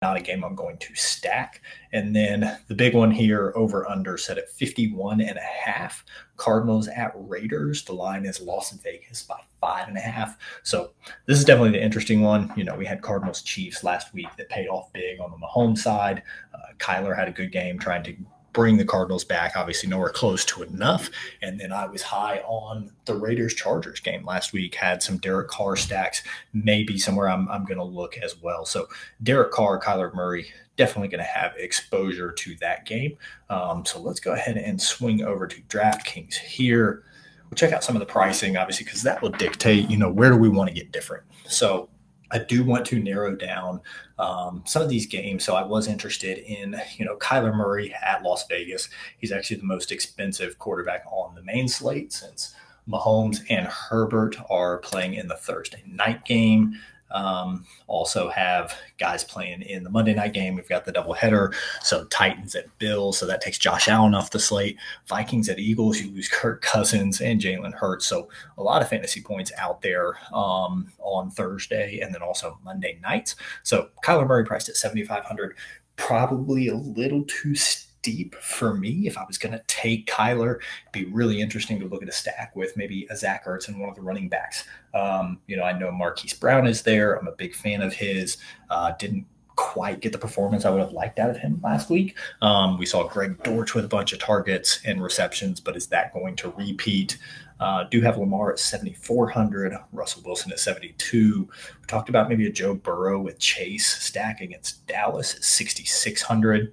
not 0.00 0.16
a 0.16 0.20
game 0.20 0.44
I'm 0.44 0.54
going 0.54 0.78
to 0.78 0.94
stack. 0.94 1.60
And 1.92 2.16
then 2.16 2.58
the 2.68 2.74
big 2.74 2.94
one 2.94 3.10
here, 3.10 3.52
over 3.54 3.88
under 3.88 4.16
set 4.16 4.38
at 4.38 4.50
51 4.50 5.20
and 5.20 5.36
a 5.36 5.40
half. 5.40 6.04
Cardinals 6.36 6.88
at 6.88 7.12
Raiders. 7.14 7.84
The 7.84 7.92
line 7.92 8.24
is 8.24 8.40
Las 8.40 8.72
Vegas 8.72 9.22
by 9.22 9.40
five 9.60 9.88
and 9.88 9.96
a 9.96 10.00
half. 10.00 10.38
So 10.62 10.92
this 11.26 11.38
is 11.38 11.44
definitely 11.44 11.72
the 11.72 11.84
interesting 11.84 12.22
one. 12.22 12.52
You 12.56 12.64
know, 12.64 12.76
we 12.76 12.86
had 12.86 13.02
Cardinals 13.02 13.42
Chiefs 13.42 13.84
last 13.84 14.14
week 14.14 14.28
that 14.38 14.48
paid 14.48 14.68
off 14.68 14.92
big 14.92 15.20
on 15.20 15.30
the 15.30 15.38
Mahomes 15.38 15.78
side. 15.78 16.22
Uh, 16.54 16.72
Kyler 16.78 17.16
had 17.16 17.28
a 17.28 17.32
good 17.32 17.52
game 17.52 17.78
trying 17.78 18.04
to 18.04 18.16
bring 18.56 18.78
the 18.78 18.84
Cardinals 18.86 19.22
back. 19.22 19.52
Obviously, 19.54 19.86
nowhere 19.86 20.08
close 20.08 20.42
to 20.46 20.62
enough. 20.62 21.10
And 21.42 21.60
then 21.60 21.72
I 21.72 21.84
was 21.84 22.00
high 22.00 22.38
on 22.46 22.90
the 23.04 23.14
Raiders 23.14 23.52
Chargers 23.52 24.00
game 24.00 24.24
last 24.24 24.54
week, 24.54 24.74
had 24.74 25.02
some 25.02 25.18
Derek 25.18 25.48
Carr 25.48 25.76
stacks, 25.76 26.22
maybe 26.54 26.96
somewhere 26.96 27.28
I'm, 27.28 27.46
I'm 27.50 27.66
going 27.66 27.76
to 27.76 27.84
look 27.84 28.16
as 28.16 28.40
well. 28.40 28.64
So, 28.64 28.88
Derek 29.22 29.52
Carr, 29.52 29.78
Kyler 29.78 30.12
Murray, 30.14 30.46
definitely 30.76 31.08
going 31.08 31.22
to 31.22 31.30
have 31.30 31.52
exposure 31.58 32.32
to 32.32 32.56
that 32.56 32.86
game. 32.86 33.18
Um, 33.50 33.84
so, 33.84 34.00
let's 34.00 34.20
go 34.20 34.32
ahead 34.32 34.56
and 34.56 34.80
swing 34.80 35.22
over 35.22 35.46
to 35.46 35.60
DraftKings 35.68 36.36
here. 36.36 37.04
We'll 37.50 37.56
check 37.56 37.74
out 37.74 37.84
some 37.84 37.94
of 37.94 38.00
the 38.00 38.06
pricing, 38.06 38.56
obviously, 38.56 38.84
because 38.84 39.02
that 39.02 39.20
will 39.20 39.32
dictate, 39.32 39.90
you 39.90 39.98
know, 39.98 40.10
where 40.10 40.30
do 40.30 40.38
we 40.38 40.48
want 40.48 40.68
to 40.68 40.74
get 40.74 40.92
different. 40.92 41.24
So, 41.46 41.90
I 42.30 42.38
do 42.38 42.64
want 42.64 42.86
to 42.86 43.02
narrow 43.02 43.34
down 43.34 43.80
um, 44.18 44.62
some 44.66 44.82
of 44.82 44.88
these 44.88 45.06
games. 45.06 45.44
So 45.44 45.54
I 45.54 45.64
was 45.64 45.88
interested 45.88 46.38
in, 46.38 46.80
you 46.96 47.04
know, 47.04 47.16
Kyler 47.16 47.54
Murray 47.54 47.94
at 47.94 48.22
Las 48.22 48.46
Vegas. 48.48 48.88
He's 49.18 49.32
actually 49.32 49.58
the 49.58 49.64
most 49.64 49.92
expensive 49.92 50.58
quarterback 50.58 51.04
on 51.10 51.34
the 51.34 51.42
main 51.42 51.68
slate 51.68 52.12
since 52.12 52.54
Mahomes 52.88 53.44
and 53.50 53.66
Herbert 53.66 54.36
are 54.50 54.78
playing 54.78 55.14
in 55.14 55.28
the 55.28 55.36
Thursday 55.36 55.82
night 55.86 56.24
game. 56.24 56.78
Um, 57.10 57.64
also 57.86 58.28
have 58.30 58.76
guys 58.98 59.24
playing 59.24 59.62
in 59.62 59.84
the 59.84 59.90
Monday 59.90 60.14
night 60.14 60.32
game. 60.32 60.54
We've 60.54 60.68
got 60.68 60.84
the 60.84 60.92
doubleheader. 60.92 61.54
So 61.82 62.04
Titans 62.06 62.54
at 62.54 62.66
Bills. 62.78 63.18
So 63.18 63.26
that 63.26 63.40
takes 63.40 63.58
Josh 63.58 63.88
Allen 63.88 64.14
off 64.14 64.30
the 64.30 64.38
slate. 64.38 64.76
Vikings 65.06 65.48
at 65.48 65.58
Eagles. 65.58 66.00
You 66.00 66.10
lose 66.10 66.28
Kirk 66.28 66.62
Cousins 66.62 67.20
and 67.20 67.40
Jalen 67.40 67.74
Hurts. 67.74 68.06
So 68.06 68.28
a 68.58 68.62
lot 68.62 68.82
of 68.82 68.88
fantasy 68.88 69.22
points 69.22 69.52
out 69.56 69.82
there 69.82 70.18
um, 70.32 70.92
on 70.98 71.30
Thursday 71.30 72.00
and 72.00 72.14
then 72.14 72.22
also 72.22 72.58
Monday 72.64 72.98
nights. 73.02 73.36
So 73.62 73.88
Kyler 74.04 74.26
Murray 74.26 74.44
priced 74.44 74.68
at 74.68 74.76
7,500. 74.76 75.56
Probably 75.96 76.68
a 76.68 76.74
little 76.74 77.24
too 77.24 77.54
steep 77.54 77.85
deep 78.06 78.36
for 78.36 78.72
me. 78.72 79.08
If 79.08 79.18
I 79.18 79.24
was 79.26 79.36
going 79.36 79.50
to 79.50 79.62
take 79.66 80.06
Kyler, 80.06 80.58
it'd 80.58 80.92
be 80.92 81.06
really 81.06 81.40
interesting 81.40 81.80
to 81.80 81.86
look 81.86 82.04
at 82.04 82.08
a 82.08 82.12
stack 82.12 82.54
with 82.54 82.76
maybe 82.76 83.04
a 83.10 83.16
Zach 83.16 83.46
Ertz 83.46 83.66
and 83.66 83.80
one 83.80 83.88
of 83.88 83.96
the 83.96 84.00
running 84.00 84.28
backs. 84.28 84.62
Um, 84.94 85.40
you 85.48 85.56
know, 85.56 85.64
I 85.64 85.76
know 85.76 85.90
Marquise 85.90 86.32
Brown 86.32 86.68
is 86.68 86.82
there. 86.82 87.14
I'm 87.16 87.26
a 87.26 87.32
big 87.32 87.52
fan 87.52 87.82
of 87.82 87.92
his. 87.92 88.36
Uh, 88.70 88.92
didn't 88.92 89.26
quite 89.56 90.00
get 90.00 90.12
the 90.12 90.18
performance 90.18 90.64
I 90.64 90.70
would 90.70 90.80
have 90.80 90.92
liked 90.92 91.18
out 91.18 91.30
of 91.30 91.36
him 91.36 91.60
last 91.64 91.90
week. 91.90 92.16
Um, 92.42 92.78
we 92.78 92.86
saw 92.86 93.08
Greg 93.08 93.42
Dortch 93.42 93.74
with 93.74 93.84
a 93.84 93.88
bunch 93.88 94.12
of 94.12 94.20
targets 94.20 94.80
and 94.84 95.02
receptions, 95.02 95.58
but 95.58 95.76
is 95.76 95.88
that 95.88 96.14
going 96.14 96.36
to 96.36 96.50
repeat? 96.50 97.18
Uh, 97.58 97.84
do 97.84 98.00
have 98.02 98.18
Lamar 98.18 98.52
at 98.52 98.60
7,400, 98.60 99.76
Russell 99.92 100.22
Wilson 100.24 100.52
at 100.52 100.60
72. 100.60 101.48
We 101.50 101.86
talked 101.88 102.08
about 102.08 102.28
maybe 102.28 102.46
a 102.46 102.52
Joe 102.52 102.74
Burrow 102.74 103.18
with 103.18 103.40
Chase 103.40 103.86
stack 104.04 104.42
against 104.42 104.86
Dallas 104.86 105.34
at 105.34 105.42
6,600. 105.42 106.72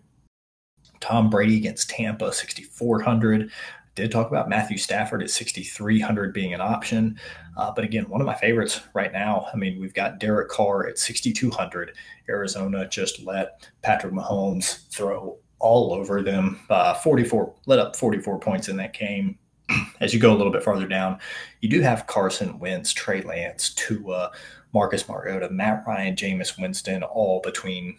Tom 1.04 1.30
Brady 1.30 1.58
against 1.58 1.90
Tampa, 1.90 2.32
6,400. 2.32 3.52
Did 3.96 4.10
talk 4.10 4.30
about 4.30 4.48
Matthew 4.48 4.78
Stafford 4.78 5.22
at 5.22 5.30
6,300 5.30 6.34
being 6.34 6.54
an 6.54 6.62
option. 6.62 7.20
Uh, 7.58 7.74
but 7.76 7.84
again, 7.84 8.08
one 8.08 8.22
of 8.22 8.26
my 8.26 8.34
favorites 8.34 8.80
right 8.94 9.12
now. 9.12 9.48
I 9.54 9.58
mean, 9.58 9.82
we've 9.82 9.94
got 9.94 10.20
Derek 10.20 10.48
Carr 10.48 10.88
at 10.88 10.98
6,200. 10.98 11.94
Arizona 12.30 12.88
just 12.88 13.22
let 13.22 13.70
Patrick 13.82 14.14
Mahomes 14.14 14.88
throw 14.88 15.38
all 15.60 15.94
over 15.94 16.22
them. 16.22 16.62
Uh, 16.70 16.94
44, 16.94 17.54
let 17.66 17.80
up 17.80 17.98
44 17.98 18.40
points 18.40 18.70
in 18.70 18.78
that 18.78 18.94
game. 18.94 19.38
As 20.00 20.14
you 20.14 20.22
go 20.22 20.34
a 20.34 20.38
little 20.38 20.54
bit 20.54 20.64
farther 20.64 20.88
down, 20.88 21.20
you 21.60 21.68
do 21.68 21.82
have 21.82 22.08
Carson 22.08 22.58
Wentz, 22.60 22.94
Trey 22.94 23.22
Lance, 23.22 23.74
Tua, 23.74 24.32
Marcus 24.74 25.08
Mariota, 25.08 25.50
Matt 25.50 25.84
Ryan, 25.86 26.16
Jameis 26.16 26.60
Winston, 26.60 27.04
all 27.04 27.42
between 27.42 27.98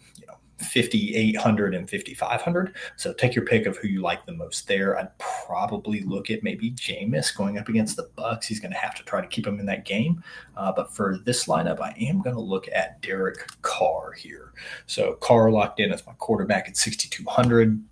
5,800 0.59 1.75
and 1.75 1.89
5,500. 1.89 2.75
So 2.95 3.13
take 3.13 3.35
your 3.35 3.45
pick 3.45 3.65
of 3.65 3.77
who 3.77 3.87
you 3.87 4.01
like 4.01 4.25
the 4.25 4.33
most 4.33 4.67
there. 4.67 4.97
I'd 4.97 5.17
probably 5.17 6.01
look 6.01 6.29
at 6.29 6.43
maybe 6.43 6.71
Jameis 6.71 7.35
going 7.35 7.57
up 7.57 7.69
against 7.69 7.97
the 7.97 8.09
Bucks. 8.15 8.47
He's 8.47 8.59
going 8.59 8.71
to 8.71 8.77
have 8.77 8.95
to 8.95 9.03
try 9.03 9.21
to 9.21 9.27
keep 9.27 9.45
him 9.45 9.59
in 9.59 9.65
that 9.65 9.85
game. 9.85 10.23
Uh, 10.55 10.71
but 10.71 10.93
for 10.93 11.19
this 11.25 11.45
lineup, 11.45 11.81
I 11.81 11.95
am 11.99 12.21
going 12.21 12.35
to 12.35 12.41
look 12.41 12.67
at 12.73 13.01
Derek 13.01 13.45
Carr 13.61 14.13
here. 14.13 14.53
So 14.85 15.13
Carr 15.13 15.51
locked 15.51 15.79
in 15.79 15.91
as 15.91 16.05
my 16.05 16.13
quarterback 16.13 16.67
at 16.67 16.77
6,200 16.77 17.83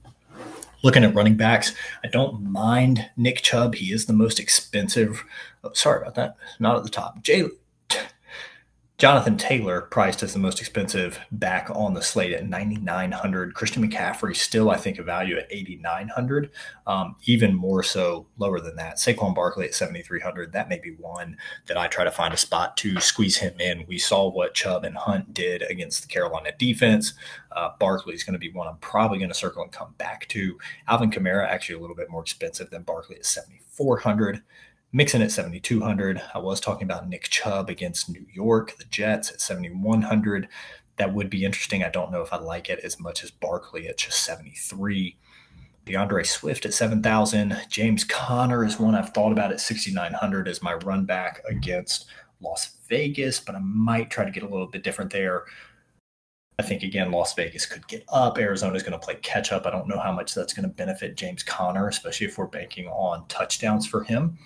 looking 0.84 1.04
at 1.04 1.16
running 1.16 1.36
backs, 1.36 1.74
I 2.04 2.10
don't 2.10 2.44
mind 2.44 3.10
Nick 3.18 3.42
Chubb. 3.42 3.74
He 3.74 3.92
is 3.92 4.06
the 4.06 4.14
most 4.14 4.40
expensive. 4.40 5.24
Oh, 5.64 5.72
sorry 5.74 6.02
about 6.02 6.16
that. 6.16 6.36
Not 6.60 6.76
at 6.76 6.84
the 6.84 6.90
top. 6.90 7.24
Jay, 7.24 7.46
Jonathan 9.00 9.36
Taylor 9.38 9.82
priced 9.82 10.22
as 10.22 10.34
the 10.34 10.40
most 10.40 10.60
expensive 10.60 11.20
back 11.32 11.68
on 11.72 11.94
the 11.94 12.02
slate 12.02 12.32
at 12.32 12.48
9,900. 12.48 13.56
Christian 13.56 13.86
McCaffrey 13.86 14.36
still, 14.36 14.70
I 14.70 14.78
think, 14.78 15.00
a 15.00 15.04
value 15.04 15.36
at 15.36 15.48
8,900. 15.50 16.52
Um, 16.86 17.16
even 17.26 17.56
more 17.56 17.82
so 17.82 18.28
lower 18.38 18.60
than 18.62 18.76
that. 18.76 18.98
Saquon 18.98 19.34
Barkley 19.34 19.66
at 19.66 19.74
7,300. 19.74 20.54
That 20.54 20.70
may 20.70 20.78
be 20.78 20.92
one 20.92 21.36
that 21.66 21.76
I 21.76 21.88
try 21.88 22.04
to 22.04 22.12
find 22.12 22.36
a 22.36 22.38
spot 22.38 22.78
to 22.78 23.00
squeeze 23.00 23.36
him 23.36 23.60
in. 23.60 23.84
We 23.88 23.98
saw 23.98 24.30
what 24.30 24.54
Chubb 24.54 24.86
and 24.86 24.96
Hunt 24.96 25.34
did 25.34 25.64
against 25.64 26.04
the 26.04 26.08
Carolina 26.08 26.52
defense. 26.58 27.16
Uh, 27.52 27.72
Barkley 27.80 28.14
is 28.14 28.24
going 28.24 28.34
to 28.34 28.40
be 28.40 28.52
one 28.52 28.68
I'm 28.68 28.78
probably 28.78 29.18
going 29.18 29.30
to 29.30 29.36
circle 29.36 29.64
and 29.64 29.72
come 29.72 29.96
back 29.98 30.28
to. 30.30 30.58
Alvin 30.88 31.10
Kamara 31.10 31.48
actually 31.48 31.76
a 31.76 31.82
little 31.82 31.96
bit 31.96 32.12
more 32.12 32.22
expensive 32.22 32.70
than 32.70 32.84
Barkley 32.84 33.16
at 33.16 33.26
7,400. 33.26 34.44
Mixon 34.96 35.24
at 35.24 35.32
7,200. 35.32 36.22
I 36.36 36.38
was 36.38 36.60
talking 36.60 36.86
about 36.86 37.10
Nick 37.10 37.24
Chubb 37.24 37.68
against 37.68 38.10
New 38.10 38.26
York, 38.32 38.78
the 38.78 38.86
Jets 38.86 39.32
at 39.32 39.42
7,100. 39.42 40.48
That 40.98 41.14
would 41.16 41.32
be 41.32 41.44
interesting. 41.44 41.84
I 41.84 41.90
don't 41.90 42.12
know 42.12 42.22
if 42.22 42.32
I 42.32 42.38
like 42.38 42.70
it 42.70 42.80
as 42.84 43.00
much 43.00 43.24
as 43.24 43.32
Barkley 43.32 43.88
at 43.88 43.98
just 43.98 44.24
73. 44.24 45.18
D'Andre 45.86 46.24
Swift 46.24 46.66
at 46.66 46.76
7,000. 46.76 47.58
James 47.70 48.04
Conner 48.04 48.64
is 48.64 48.80
one 48.80 48.94
I've 48.94 49.10
thought 49.10 49.32
about 49.32 49.52
at 49.52 49.60
6,900 49.60 50.48
as 50.48 50.62
my 50.62 50.76
run 50.76 51.06
back 51.06 51.42
against 51.50 52.06
Las 52.40 52.76
Vegas, 52.88 53.40
but 53.40 53.56
I 53.56 53.60
might 53.60 54.12
try 54.12 54.26
to 54.26 54.32
get 54.32 54.44
a 54.44 54.48
little 54.48 54.68
bit 54.68 54.84
different 54.84 55.12
there. 55.12 55.46
I 56.60 56.64
think 56.64 56.84
again, 56.84 57.12
Las 57.12 57.34
Vegas 57.34 57.66
could 57.66 57.88
get 57.88 58.06
up. 58.10 58.38
Arizona 58.38 58.76
is 58.76 58.84
going 58.84 58.94
to 58.94 59.04
play 59.04 59.16
catch 59.16 59.52
up. 59.52 59.66
I 59.66 59.72
don't 59.72 59.88
know 59.88 60.00
how 60.00 60.12
much 60.12 60.36
that's 60.36 60.54
going 60.54 60.70
to 60.70 60.74
benefit 60.74 61.18
James 61.18 61.42
Conner, 61.42 61.88
especially 61.88 62.28
if 62.28 62.38
we're 62.38 62.46
banking 62.46 62.88
on 62.88 63.26
touchdowns 63.28 63.88
for 63.88 64.04
him. 64.04 64.38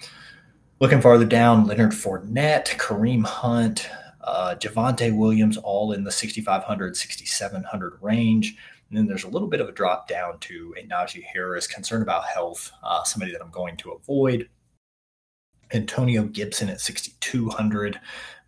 Looking 0.79 1.01
farther 1.01 1.25
down, 1.25 1.65
Leonard 1.65 1.91
Fournette, 1.91 2.67
Kareem 2.77 3.25
Hunt, 3.25 3.89
uh, 4.21 4.53
Javonte 4.59 5.15
Williams, 5.15 5.57
all 5.57 5.93
in 5.93 6.03
the 6.03 6.11
6,500, 6.11 6.95
6,700 6.95 7.97
range. 7.99 8.55
And 8.89 8.97
then 8.97 9.07
there's 9.07 9.23
a 9.23 9.29
little 9.29 9.47
bit 9.47 9.59
of 9.59 9.67
a 9.67 9.71
drop 9.71 10.07
down 10.07 10.37
to 10.41 10.75
a 10.77 10.85
Najee 10.85 11.23
Harris, 11.23 11.65
concerned 11.65 12.03
about 12.03 12.25
health, 12.25 12.71
uh, 12.83 13.03
somebody 13.03 13.31
that 13.31 13.41
I'm 13.41 13.49
going 13.49 13.75
to 13.77 13.93
avoid. 13.93 14.49
Antonio 15.73 16.25
Gibson 16.25 16.69
at 16.69 16.79
6,200, 16.79 17.99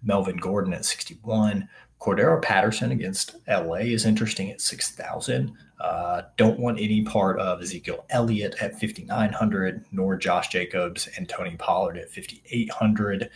Melvin 0.04 0.38
Gordon 0.38 0.74
at 0.74 0.86
61, 0.86 1.68
Cordarrelle 2.00 2.42
Patterson 2.42 2.92
against 2.92 3.36
LA 3.48 3.76
is 3.76 4.06
interesting 4.06 4.52
at 4.52 4.62
6,000. 4.62 5.54
Uh, 5.80 6.24
don't 6.38 6.60
want 6.60 6.80
any 6.80 7.04
part 7.04 7.40
of 7.40 7.62
Ezekiel 7.62 8.06
Elliott 8.10 8.56
at 8.62 8.80
5,900, 8.80 9.86
nor 9.92 10.16
Josh 10.16 10.50
Jacobs 10.50 11.08
and 11.18 11.28
Tony 11.28 11.56
Pollard 11.58 11.98
at 11.98 12.10
5,800. 12.10 13.30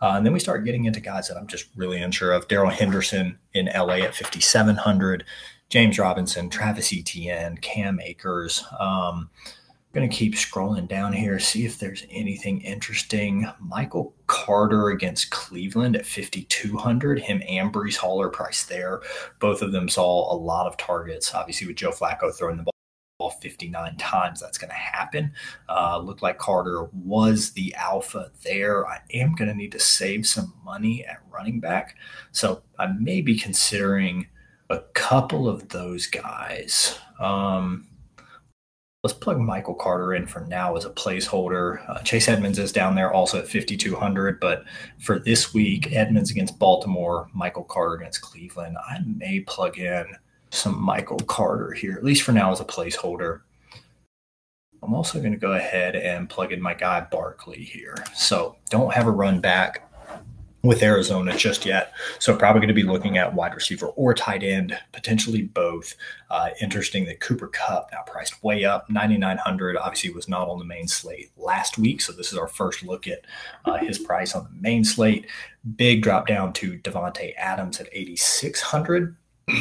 Uh, 0.00 0.14
and 0.16 0.26
then 0.26 0.32
we 0.32 0.40
start 0.40 0.64
getting 0.64 0.84
into 0.84 1.00
guys 1.00 1.28
that 1.28 1.36
I'm 1.36 1.46
just 1.46 1.66
really 1.76 2.00
unsure 2.00 2.32
of. 2.32 2.46
Darrell 2.48 2.70
Henderson 2.70 3.38
in 3.52 3.66
LA 3.66 3.94
at 3.94 4.14
5,700, 4.14 5.24
James 5.68 5.98
Robinson, 5.98 6.50
Travis 6.50 6.92
Etienne, 6.92 7.56
Cam 7.58 8.00
Akers. 8.00 8.64
Um, 8.78 9.30
going 9.94 10.08
to 10.08 10.14
keep 10.14 10.34
scrolling 10.34 10.88
down 10.88 11.12
here, 11.12 11.38
see 11.38 11.64
if 11.64 11.78
there's 11.78 12.04
anything 12.10 12.60
interesting. 12.62 13.48
Michael 13.60 14.14
Carter 14.26 14.88
against 14.88 15.30
Cleveland 15.30 15.96
at 15.96 16.04
5,200. 16.04 17.20
Him 17.20 17.42
and 17.48 17.72
Breece 17.72 17.96
Hall 17.96 18.28
priced 18.28 18.68
there. 18.68 19.00
Both 19.38 19.62
of 19.62 19.72
them 19.72 19.88
saw 19.88 20.32
a 20.32 20.36
lot 20.36 20.66
of 20.66 20.76
targets. 20.76 21.32
Obviously, 21.32 21.68
with 21.68 21.76
Joe 21.76 21.92
Flacco 21.92 22.34
throwing 22.34 22.56
the 22.56 22.64
ball 23.18 23.30
59 23.30 23.96
times, 23.96 24.40
that's 24.40 24.58
going 24.58 24.70
to 24.70 24.74
happen. 24.74 25.32
Uh, 25.68 25.98
looked 25.98 26.22
like 26.22 26.38
Carter 26.38 26.84
was 26.92 27.52
the 27.52 27.72
alpha 27.76 28.32
there. 28.42 28.86
I 28.88 28.98
am 29.12 29.34
going 29.34 29.48
to 29.48 29.56
need 29.56 29.72
to 29.72 29.80
save 29.80 30.26
some 30.26 30.52
money 30.64 31.04
at 31.06 31.22
running 31.30 31.60
back. 31.60 31.96
So 32.32 32.62
I 32.78 32.88
may 32.88 33.20
be 33.20 33.38
considering 33.38 34.26
a 34.70 34.80
couple 34.94 35.48
of 35.48 35.68
those 35.68 36.08
guys. 36.08 36.98
Um, 37.20 37.86
Let's 39.04 39.12
plug 39.12 39.38
Michael 39.38 39.74
Carter 39.74 40.14
in 40.14 40.26
for 40.26 40.40
now 40.46 40.76
as 40.76 40.86
a 40.86 40.90
placeholder. 40.90 41.86
Uh, 41.90 42.00
Chase 42.04 42.26
Edmonds 42.26 42.58
is 42.58 42.72
down 42.72 42.94
there 42.94 43.12
also 43.12 43.38
at 43.38 43.46
5,200. 43.46 44.40
But 44.40 44.64
for 44.98 45.18
this 45.18 45.52
week, 45.52 45.92
Edmonds 45.92 46.30
against 46.30 46.58
Baltimore, 46.58 47.28
Michael 47.34 47.64
Carter 47.64 47.96
against 47.96 48.22
Cleveland, 48.22 48.78
I 48.78 49.00
may 49.04 49.40
plug 49.40 49.78
in 49.78 50.06
some 50.48 50.80
Michael 50.80 51.18
Carter 51.18 51.72
here, 51.72 51.92
at 51.92 52.02
least 52.02 52.22
for 52.22 52.32
now 52.32 52.50
as 52.50 52.60
a 52.60 52.64
placeholder. 52.64 53.42
I'm 54.82 54.94
also 54.94 55.18
going 55.18 55.32
to 55.32 55.38
go 55.38 55.52
ahead 55.52 55.96
and 55.96 56.30
plug 56.30 56.50
in 56.50 56.62
my 56.62 56.72
guy 56.72 57.02
Barkley 57.02 57.62
here. 57.62 58.02
So 58.14 58.56
don't 58.70 58.94
have 58.94 59.06
a 59.06 59.10
run 59.10 59.38
back 59.38 59.83
with 60.64 60.82
Arizona 60.82 61.36
just 61.36 61.66
yet. 61.66 61.92
So 62.18 62.34
probably 62.34 62.60
going 62.60 62.68
to 62.68 62.74
be 62.74 62.82
looking 62.82 63.18
at 63.18 63.34
wide 63.34 63.54
receiver 63.54 63.88
or 63.88 64.14
tight 64.14 64.42
end, 64.42 64.76
potentially 64.92 65.42
both. 65.42 65.94
Uh, 66.30 66.48
interesting 66.60 67.04
that 67.04 67.20
Cooper 67.20 67.48
Kupp 67.48 67.90
now 67.92 68.00
priced 68.06 68.42
way 68.42 68.64
up, 68.64 68.88
9,900. 68.88 69.76
Obviously 69.76 70.10
was 70.10 70.28
not 70.28 70.48
on 70.48 70.58
the 70.58 70.64
main 70.64 70.88
slate 70.88 71.30
last 71.36 71.76
week. 71.78 72.00
So 72.00 72.12
this 72.12 72.32
is 72.32 72.38
our 72.38 72.48
first 72.48 72.82
look 72.82 73.06
at 73.06 73.20
uh, 73.66 73.76
his 73.76 73.98
price 73.98 74.34
on 74.34 74.44
the 74.44 74.60
main 74.60 74.84
slate. 74.84 75.26
Big 75.76 76.02
drop 76.02 76.26
down 76.26 76.52
to 76.54 76.78
Davante 76.78 77.34
Adams 77.36 77.78
at 77.78 77.88
8,600. 77.92 79.16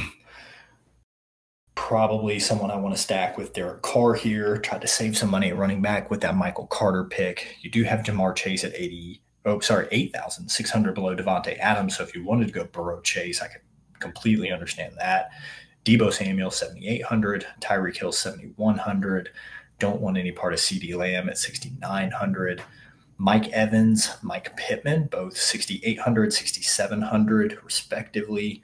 Probably 1.76 2.40
someone 2.40 2.72
I 2.72 2.78
want 2.78 2.96
to 2.96 3.02
stack 3.02 3.38
with 3.38 3.54
Derek 3.54 3.82
Carr 3.82 4.14
here. 4.14 4.58
Tried 4.58 4.82
to 4.82 4.88
save 4.88 5.18
some 5.18 5.30
money 5.30 5.50
at 5.50 5.58
running 5.58 5.82
back 5.82 6.10
with 6.10 6.22
that 6.22 6.36
Michael 6.36 6.68
Carter 6.68 7.04
pick. 7.04 7.58
You 7.62 7.70
do 7.70 7.84
have 7.84 8.02
Ja'Marr 8.02 8.36
Chase 8.36 8.64
at 8.64 8.74
80, 8.74 9.23
oh, 9.46 9.60
sorry, 9.60 9.88
8,600 9.92 10.94
below 10.94 11.16
Davante 11.16 11.58
Adams. 11.60 11.98
So 11.98 12.04
if 12.04 12.16
you 12.16 12.24
wanted 12.24 12.48
to 12.48 12.54
go 12.54 12.66
Burrow 12.66 13.02
Chase, 13.02 13.42
I 13.42 13.48
could 13.48 13.62
completely 14.00 14.52
understand 14.52 14.96
that. 15.00 15.30
Deebo 15.86 16.14
Samuel, 16.14 16.52
7,800. 16.52 17.46
Tyreek 17.60 17.98
Hill, 17.98 18.12
7,100. 18.12 19.30
Don't 19.80 20.02
want 20.02 20.18
any 20.18 20.32
part 20.32 20.54
of 20.54 20.60
CeeDee 20.60 20.96
Lamb 20.96 21.30
at 21.30 21.38
6,900. 21.38 22.64
Mike 23.18 23.50
Evans, 23.50 24.10
Mike 24.22 24.56
Pittman, 24.58 25.08
both 25.08 25.38
6,800, 25.38 26.34
6,700, 26.34 27.60
respectively. 27.64 28.62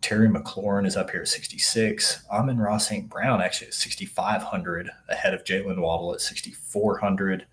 Terry 0.00 0.28
McLaurin 0.28 0.86
is 0.86 0.96
up 0.96 1.10
here 1.10 1.20
at 1.22 1.28
66. 1.28 2.24
Amon-Ra 2.30 2.78
St. 2.78 3.08
Brown 3.08 3.42
actually 3.42 3.68
at 3.68 3.74
6,500, 3.74 4.90
ahead 5.08 5.34
of 5.34 5.44
Jaylen 5.44 5.80
Waddle 5.80 6.14
at 6.14 6.20
6,400 6.20 7.46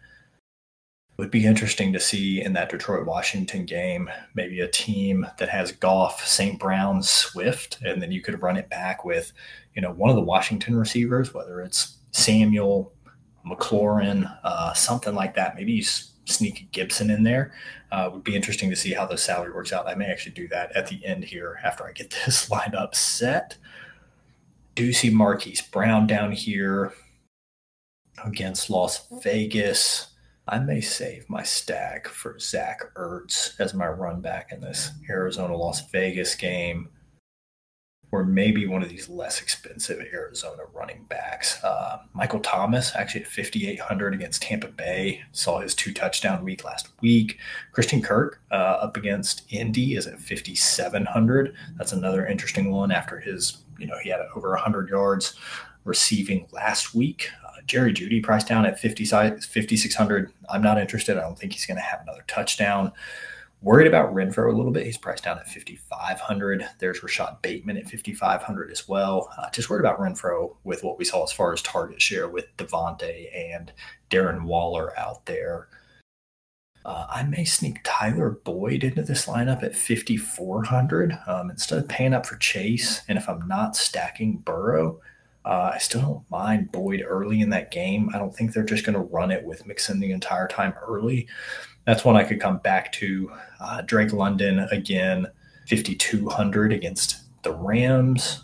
would 1.18 1.32
be 1.32 1.46
interesting 1.46 1.92
to 1.94 2.00
see 2.00 2.42
in 2.42 2.54
that 2.54 2.70
Detroit 2.70 3.06
Washington 3.08 3.66
game, 3.66 4.10
maybe 4.36 4.60
a 4.60 4.68
team 4.68 5.26
that 5.40 5.50
has 5.50 5.72
Goff, 5.72 6.26
St. 6.26 6.60
Brown, 6.60 7.02
Swift, 7.02 7.80
and 7.82 8.02
then 8.02 8.12
you 8.12 8.22
could 8.22 8.42
run 8.42 8.56
it 8.56 8.70
back 8.70 9.04
with, 9.04 9.34
you 9.76 9.82
know, 9.82 9.92
one 9.92 10.12
of 10.12 10.16
the 10.16 10.22
Washington 10.22 10.76
receivers, 10.78 11.34
whether 11.34 11.62
it's 11.62 11.98
Samuel, 12.12 12.94
McLaurin, 13.46 14.32
uh, 14.44 14.74
something 14.74 15.16
like 15.16 15.34
that. 15.36 15.56
Maybe 15.56 15.74
you 15.74 15.84
sneak 15.84 16.72
Gibson 16.72 17.10
in 17.10 17.24
there. 17.24 17.54
Uh, 17.92 18.10
would 18.14 18.24
be 18.24 18.36
interesting 18.36 18.70
to 18.70 18.76
see 18.76 18.94
how 18.94 19.06
the 19.06 19.18
salary 19.18 19.54
works 19.54 19.74
out. 19.74 19.88
I 19.88 19.96
may 19.96 20.06
actually 20.06 20.34
do 20.34 20.48
that 20.50 20.76
at 20.76 20.88
the 20.88 21.04
end 21.06 21.24
here 21.24 21.60
after 21.64 21.86
I 21.86 21.94
get 21.94 22.16
this 22.26 22.50
lineup 22.50 22.94
set. 22.94 23.58
Do 24.76 24.94
see 24.94 25.10
Marquise 25.10 25.62
Brown 25.62 26.06
down 26.06 26.32
here 26.32 26.94
against 28.24 28.70
Las 28.70 29.08
Vegas. 29.24 30.14
I 30.50 30.60
may 30.60 30.80
save 30.80 31.30
my 31.30 31.44
stack 31.44 32.08
for 32.08 32.40
Zach 32.40 32.82
Ertz 32.96 33.60
as 33.60 33.74
my 33.74 33.88
run 33.88 34.22
back 34.22 34.52
in 34.54 34.62
this 34.62 34.92
Arizona 35.10 35.56
Las 35.58 35.90
Vegas 35.92 36.36
game, 36.36 36.90
or 38.14 38.24
maybe 38.24 38.66
one 38.66 38.82
of 38.82 38.88
these 38.88 39.10
less 39.10 39.42
expensive 39.42 40.00
Arizona 40.14 40.64
running 40.74 41.06
backs. 41.10 41.62
Uh, 41.66 41.98
Michael 42.14 42.40
Thomas, 42.40 42.96
actually 42.96 43.24
at 43.24 43.28
5,800 43.28 44.14
against 44.14 44.42
Tampa 44.42 44.70
Bay, 44.70 45.22
saw 45.34 45.60
his 45.60 45.76
two 45.76 45.94
touchdown 45.94 46.46
week 46.46 46.64
last 46.64 46.88
week. 47.02 47.40
Christian 47.74 48.02
Kirk 48.02 48.42
uh, 48.50 48.56
up 48.56 48.96
against 48.96 49.44
Indy 49.50 49.96
is 49.96 50.08
at 50.08 50.18
5,700. 50.18 51.54
That's 51.78 51.92
another 51.92 52.26
interesting 52.26 52.72
one 52.72 52.92
after 52.92 53.20
his, 53.20 53.58
you 53.78 53.86
know, 53.86 53.98
he 54.02 54.10
had 54.10 54.22
over 54.34 54.52
100 54.52 54.88
yards 54.88 55.36
receiving 55.84 56.48
last 56.54 56.96
week. 56.96 57.32
Jerry 57.68 57.94
Jeudy 57.94 58.24
priced 58.24 58.48
down 58.48 58.66
at 58.66 58.80
50, 58.80 59.06
5,600. 59.06 60.32
I'm 60.50 60.62
not 60.62 60.80
interested. 60.80 61.18
I 61.18 61.22
don't 61.22 61.38
think 61.38 61.54
he's 61.54 61.66
going 61.66 61.78
to 61.78 61.84
have 61.84 62.02
another 62.02 62.24
touchdown. 62.28 62.92
Worried 63.62 63.88
about 63.88 64.14
Renfrow 64.14 64.54
a 64.54 64.56
little 64.56 64.72
bit. 64.72 64.86
He's 64.86 64.98
priced 64.98 65.24
down 65.24 65.40
at 65.40 65.48
5,500. 65.50 66.68
There's 66.80 67.04
Rashod 67.04 67.42
Bateman 67.42 67.78
at 67.78 67.90
5,500 67.90 68.72
as 68.72 68.88
well. 68.88 69.30
Uh, 69.38 69.50
just 69.50 69.70
worried 69.70 69.82
about 69.82 70.00
Renfrow 70.00 70.56
with 70.64 70.84
what 70.84 70.98
we 70.98 71.06
saw 71.06 71.24
as 71.24 71.32
far 71.32 71.54
as 71.54 71.62
target 71.62 72.02
share 72.02 72.30
with 72.30 72.46
Davante 72.58 73.28
and 73.36 73.74
Darren 74.10 74.44
Waller 74.44 74.98
out 74.98 75.26
there. 75.26 75.68
Uh, 76.86 77.06
I 77.10 77.24
may 77.24 77.44
sneak 77.44 77.80
Tyler 77.84 78.40
Boyd 78.46 78.84
into 78.84 79.02
this 79.02 79.26
lineup 79.26 79.62
at 79.62 79.76
5,400 79.76 81.20
um, 81.28 81.50
instead 81.50 81.80
of 81.80 81.90
paying 81.90 82.14
up 82.14 82.26
for 82.26 82.38
Chase. 82.38 83.02
And 83.10 83.18
if 83.18 83.28
I'm 83.28 83.46
not 83.48 83.76
stacking 83.76 84.38
Burrow, 84.38 85.02
uh, 85.48 85.72
I 85.74 85.78
still 85.78 86.02
don't 86.02 86.32
mind 86.32 86.72
Boyd 86.72 87.04
early 87.08 87.42
in 87.42 87.50
that 87.52 87.72
game. 87.72 88.12
I 88.14 88.18
don't 88.18 88.36
think 88.36 88.54
they're 88.54 88.64
just 88.64 88.86
going 88.86 88.94
to 88.96 89.00
run 89.00 89.32
it 89.32 89.44
with 89.44 89.66
Mixon 89.66 90.00
the 90.00 90.12
entire 90.12 90.48
time 90.48 90.74
early 90.86 91.28
that's 91.88 92.04
one 92.04 92.18
I 92.18 92.26
could 92.26 92.42
come 92.42 92.58
back 92.58 92.92
to. 92.94 93.32
Uh, 93.62 93.82
Drake 93.82 94.12
London 94.12 94.60
again, 94.72 95.26
5,200 95.70 96.74
against 96.74 97.22
the 97.44 97.54
Rams. 97.54 98.44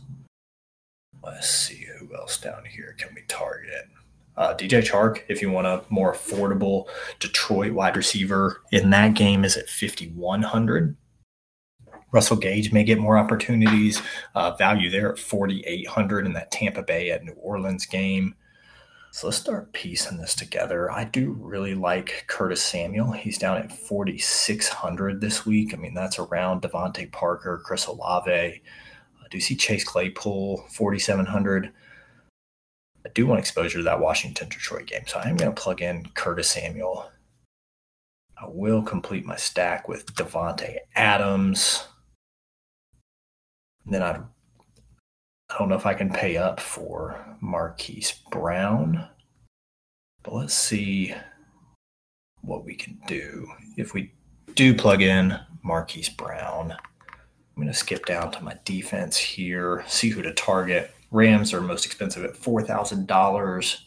Let's 1.22 1.50
see 1.50 1.86
who 2.00 2.16
else 2.16 2.38
down 2.38 2.64
here 2.66 2.96
can 2.98 3.10
we 3.14 3.24
target. 3.28 3.90
Uh, 4.38 4.56
DJ 4.56 4.82
Chark, 4.82 5.24
if 5.28 5.42
you 5.42 5.52
want 5.52 5.68
a 5.68 5.84
more 5.90 6.14
affordable 6.14 6.88
Detroit 7.20 7.74
wide 7.74 7.98
receiver 7.98 8.62
in 8.72 8.90
that 8.92 9.14
game, 9.14 9.44
is 9.44 9.58
at 9.58 9.68
5,100. 9.68 10.96
Russell 12.14 12.38
Gage 12.38 12.72
may 12.72 12.84
get 12.84 13.00
more 13.00 13.18
opportunities. 13.18 14.02
Uh, 14.36 14.56
value 14.56 14.90
there 14.90 15.12
at 15.12 15.20
4,800 15.20 16.26
in 16.26 16.34
that 16.34 16.52
Tampa 16.52 16.84
Bay 16.84 17.10
at 17.12 17.26
New 17.26 17.34
Orleans 17.34 17.86
game. 17.86 18.36
So 19.12 19.28
let's 19.28 19.38
start 19.38 19.74
piecing 19.74 20.18
this 20.18 20.34
together. 20.34 20.90
I 20.90 21.04
do 21.04 21.38
really 21.40 21.76
like 21.76 22.26
Curtis 22.28 22.64
Samuel. 22.64 23.12
He's 23.12 23.38
down 23.38 23.58
at 23.58 23.72
4,600 23.72 25.22
this 25.22 25.46
week. 25.46 25.74
I 25.74 25.78
mean, 25.78 25.94
that's 25.94 26.18
around 26.18 26.62
DeVante 26.62 27.12
Parker, 27.12 27.62
Chris 27.64 27.86
Olave. 27.88 28.32
I 28.32 29.28
do 29.30 29.40
see 29.40 29.56
Chase 29.56 29.84
Claypool, 29.84 30.66
4,700. 30.72 31.72
I 33.06 33.10
do 33.10 33.28
want 33.28 33.40
exposure 33.40 33.80
to 33.80 33.84
that 33.84 34.00
Washington 34.00 34.50
Detroit 34.50 34.88
game. 34.88 35.04
So 35.08 35.20
I 35.20 35.30
am 35.30 35.38
going 35.38 35.54
to 35.54 35.62
plug 35.62 35.82
in 35.82 36.08
Curtis 36.16 36.50
Samuel. 36.50 37.12
I 38.42 38.46
will 38.48 38.82
complete 38.82 39.26
my 39.26 39.36
stack 39.36 39.88
with 39.88 40.14
Davante 40.16 40.78
Adams. 40.96 41.88
And 43.86 43.94
then 43.94 44.04
I 44.04 44.20
I 45.54 45.60
don't 45.60 45.70
know 45.70 45.76
if 45.76 45.86
I 45.86 45.94
can 45.94 46.10
pay 46.10 46.36
up 46.38 46.60
for 46.60 47.38
Marquise 47.40 48.12
Brown, 48.32 49.08
but 50.24 50.34
let's 50.34 50.54
see 50.56 51.14
what 52.42 52.66
we 52.66 52.76
can 52.76 53.00
do. 53.08 53.48
If 53.78 53.94
we 53.94 54.14
do 54.56 54.74
plug 54.74 55.04
in 55.04 55.38
Marquise 55.64 56.10
Brown, 56.10 56.72
I'm 56.72 57.62
going 57.62 57.68
to 57.68 57.74
skip 57.74 58.08
down 58.08 58.32
to 58.32 58.44
my 58.44 58.58
defense 58.66 59.16
here, 59.16 59.84
see 59.88 60.10
who 60.10 60.24
to 60.24 60.34
target. 60.34 60.92
Rams 61.12 61.54
are 61.54 61.62
most 61.62 61.86
expensive 61.86 62.26
at 62.26 62.34
$4,000. 62.34 63.80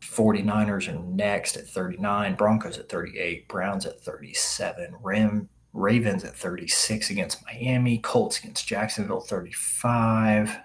49ers 0.00 0.88
are 0.88 1.02
next 1.02 1.56
at 1.56 1.66
39, 1.66 2.36
Broncos 2.36 2.78
at 2.78 2.88
38, 2.88 3.48
Browns 3.48 3.84
at 3.84 4.00
37, 4.00 4.94
Ram 5.02 5.48
Ravens 5.72 6.24
at 6.24 6.36
36 6.36 7.10
against 7.10 7.44
Miami, 7.46 7.98
Colts 7.98 8.38
against 8.38 8.66
Jacksonville 8.66 9.20
35. 9.20 10.58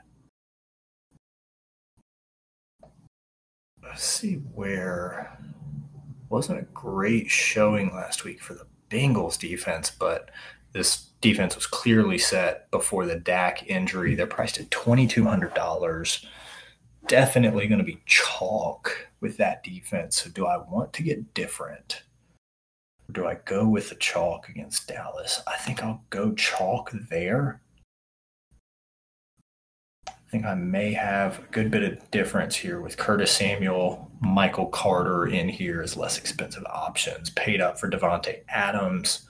Let's 3.82 4.04
see 4.04 4.36
where 4.54 5.38
wasn't 6.30 6.60
a 6.60 6.68
great 6.74 7.30
showing 7.30 7.94
last 7.94 8.26
week 8.26 8.42
for 8.42 8.54
the 8.54 8.68
Bengals 8.90 9.40
defense, 9.40 9.90
but 9.90 10.30
this 10.74 11.08
defense 11.22 11.56
was 11.56 11.68
clearly 11.68 12.18
set 12.18 12.70
before 12.72 13.06
the 13.06 13.16
Dak 13.16 13.68
injury. 13.70 14.16
They're 14.16 14.28
priced 14.28 14.60
at 14.60 14.70
$2,200. 14.70 16.26
Definitely 17.08 17.68
going 17.68 17.80
to 17.80 17.86
be 17.86 18.02
chalk 18.06 19.08
with 19.22 19.38
that 19.38 19.64
defense. 19.64 20.22
So, 20.22 20.30
do 20.30 20.46
I 20.46 20.58
want 20.58 20.92
to 20.94 21.04
get 21.04 21.34
different? 21.34 22.04
Do 23.12 23.26
I 23.26 23.36
go 23.46 23.68
with 23.68 23.90
the 23.90 23.96
chalk 23.96 24.50
against 24.50 24.88
Dallas? 24.88 25.42
I 25.48 25.56
think 25.58 25.82
I'll 25.84 26.04
go 26.10 26.34
chalk 26.34 26.92
there. 27.10 27.62
I 30.08 30.30
think 30.30 30.46
I 30.46 30.56
may 30.56 30.92
have 30.92 31.40
a 31.40 31.52
good 31.54 31.72
bit 31.72 31.84
of 31.84 32.12
difference 32.12 32.58
here 32.58 32.82
with 32.82 32.98
Curtis 32.98 33.32
Samuel, 33.32 34.12
Michael 34.20 34.66
Carter 34.66 35.28
in 35.28 35.48
here 35.48 35.82
as 35.82 35.96
less 35.96 36.18
expensive 36.18 36.66
options. 36.66 37.30
Paid 37.30 37.62
up 37.62 37.80
for 37.80 37.90
Davante 37.90 38.42
Adams, 38.50 39.26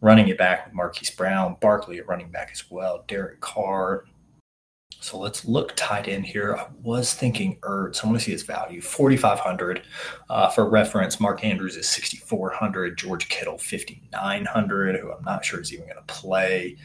running 0.00 0.28
it 0.28 0.38
back 0.38 0.64
with 0.64 0.74
Marquise 0.74 1.10
Brown, 1.10 1.58
Barkley 1.60 1.98
at 1.98 2.08
running 2.08 2.30
back 2.30 2.48
as 2.50 2.70
well, 2.70 3.04
Derek 3.06 3.40
Carr, 3.40 4.06
so 5.06 5.18
let's 5.18 5.44
look 5.44 5.72
tight 5.76 6.08
in 6.08 6.24
here. 6.24 6.56
I 6.56 6.66
was 6.82 7.14
thinking 7.14 7.58
Ertz. 7.60 8.02
I 8.02 8.08
want 8.08 8.18
to 8.18 8.24
see 8.24 8.32
his 8.32 8.42
value 8.42 8.80
4,500. 8.80 9.82
Uh, 10.28 10.50
for 10.50 10.68
reference, 10.68 11.20
Mark 11.20 11.44
Andrews 11.44 11.76
is 11.76 11.88
6,400. 11.88 12.98
George 12.98 13.28
Kittle, 13.28 13.56
5,900, 13.56 14.96
who 14.96 15.12
I'm 15.12 15.22
not 15.22 15.44
sure 15.44 15.60
is 15.60 15.72
even 15.72 15.86
going 15.86 15.96
to 15.96 16.02
play. 16.12 16.76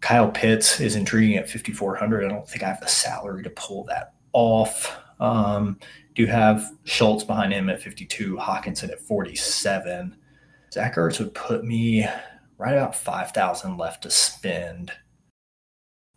Kyle 0.00 0.30
Pitts 0.30 0.80
is 0.80 0.94
intriguing 0.94 1.36
at 1.36 1.50
5,400. 1.50 2.24
I 2.24 2.28
don't 2.28 2.48
think 2.48 2.62
I 2.62 2.68
have 2.68 2.80
the 2.80 2.86
salary 2.86 3.42
to 3.42 3.50
pull 3.50 3.82
that 3.84 4.14
off. 4.32 4.96
Um, 5.18 5.80
do 6.14 6.26
have 6.26 6.70
Schultz 6.84 7.24
behind 7.24 7.52
him 7.52 7.68
at 7.68 7.82
52, 7.82 8.36
Hockenson 8.36 8.90
at 8.90 9.00
47. 9.00 10.16
Zach 10.72 10.94
Ertz 10.94 11.18
would 11.18 11.34
put 11.34 11.64
me 11.64 12.06
right 12.56 12.74
about 12.74 12.94
5,000 12.94 13.76
left 13.78 14.04
to 14.04 14.10
spend 14.10 14.92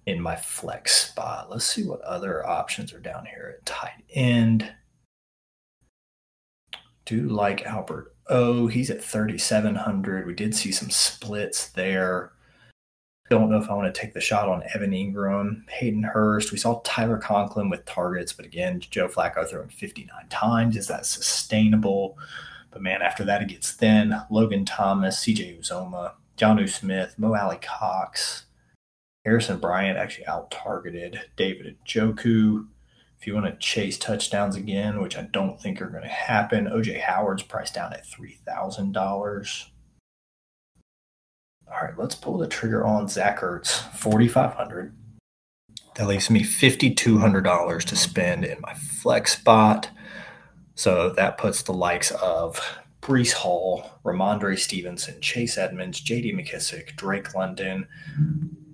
in 0.06 0.22
my 0.22 0.36
flex 0.36 1.08
spot. 1.10 1.50
Let's 1.50 1.66
see 1.66 1.84
what 1.84 2.02
other 2.02 2.46
options 2.48 2.94
are 2.94 3.00
down 3.00 3.26
here 3.26 3.56
at 3.58 3.66
tight 3.66 4.04
end. 4.14 4.72
Do 7.06 7.28
like 7.30 7.66
Albert 7.66 8.16
O. 8.30 8.68
He's 8.68 8.90
at 8.90 9.04
3,700. 9.04 10.26
We 10.26 10.34
did 10.34 10.56
see 10.56 10.72
some 10.72 10.90
splits 10.90 11.70
there. 11.70 12.32
Don't 13.30 13.50
know 13.50 13.58
if 13.60 13.70
I 13.70 13.74
want 13.74 13.92
to 13.94 14.00
take 14.00 14.14
the 14.14 14.22
shot 14.22 14.48
on 14.48 14.64
Evan 14.76 14.92
Engram, 14.92 15.68
Hayden 15.70 16.04
Hurst. 16.04 16.52
We 16.52 16.60
saw 16.60 16.82
Tyler 16.84 17.18
Conklin 17.18 17.70
with 17.70 17.86
targets, 17.86 18.32
but 18.32 18.46
again, 18.46 18.80
Joe 18.80 19.08
Flacco 19.08 19.48
throwing 19.48 19.70
59 19.70 20.28
times. 20.30 20.78
Is 20.78 20.88
that 20.88 21.08
sustainable? 21.08 22.20
But 22.70 22.84
man, 22.84 23.02
after 23.02 23.24
that, 23.24 23.42
it 23.42 23.48
gets 23.48 23.72
thin. 23.72 24.16
Logan 24.30 24.64
Thomas, 24.64 25.24
CJ 25.24 25.60
Uzomah, 25.60 26.14
Jonnu 26.38 26.70
Smith, 26.70 27.16
Mo 27.18 27.34
Alie-Cox, 27.34 28.45
Harrison 29.26 29.58
Bryant 29.58 29.98
actually 29.98 30.28
out 30.28 30.52
targeted 30.52 31.20
David 31.36 31.78
Njoku. 31.86 32.68
If 33.20 33.26
you 33.26 33.34
want 33.34 33.48
to 33.48 33.58
chase 33.58 33.98
touchdowns 33.98 34.56
again, 34.56 35.02
which 35.02 35.18
I 35.18 35.24
don't 35.24 35.60
think 35.60 35.82
are 35.82 35.90
going 35.90 36.04
to 36.04 36.10
happen, 36.10 36.68
OJ 36.68 37.02
Howard's 37.02 37.42
priced 37.42 37.74
down 37.74 37.92
at 37.92 38.06
$3,000. 38.06 39.66
All 41.68 41.82
right, 41.82 41.98
let's 41.98 42.14
pull 42.14 42.38
the 42.38 42.48
trigger 42.48 42.86
on 42.86 43.08
Zach 43.08 43.40
Ertz, 43.40 43.92
4500 43.96 44.96
That 45.96 46.08
leaves 46.08 46.30
me 46.30 46.42
$5,200 46.42 47.84
to 47.84 47.96
spend 47.96 48.46
in 48.46 48.62
my 48.62 48.76
flex 48.76 49.36
spot. 49.36 49.90
So 50.76 51.10
that 51.12 51.40
puts 51.40 51.64
the 51.64 51.74
likes 51.74 52.12
of 52.12 52.60
Breece 53.02 53.34
Hall, 53.34 53.90
Rhamondre 54.04 54.60
Stevenson, 54.60 55.20
Chase 55.20 55.58
Edmonds, 55.58 56.00
JD 56.02 56.36
McKissic, 56.36 56.96
Drake 56.96 57.34
London, 57.34 57.88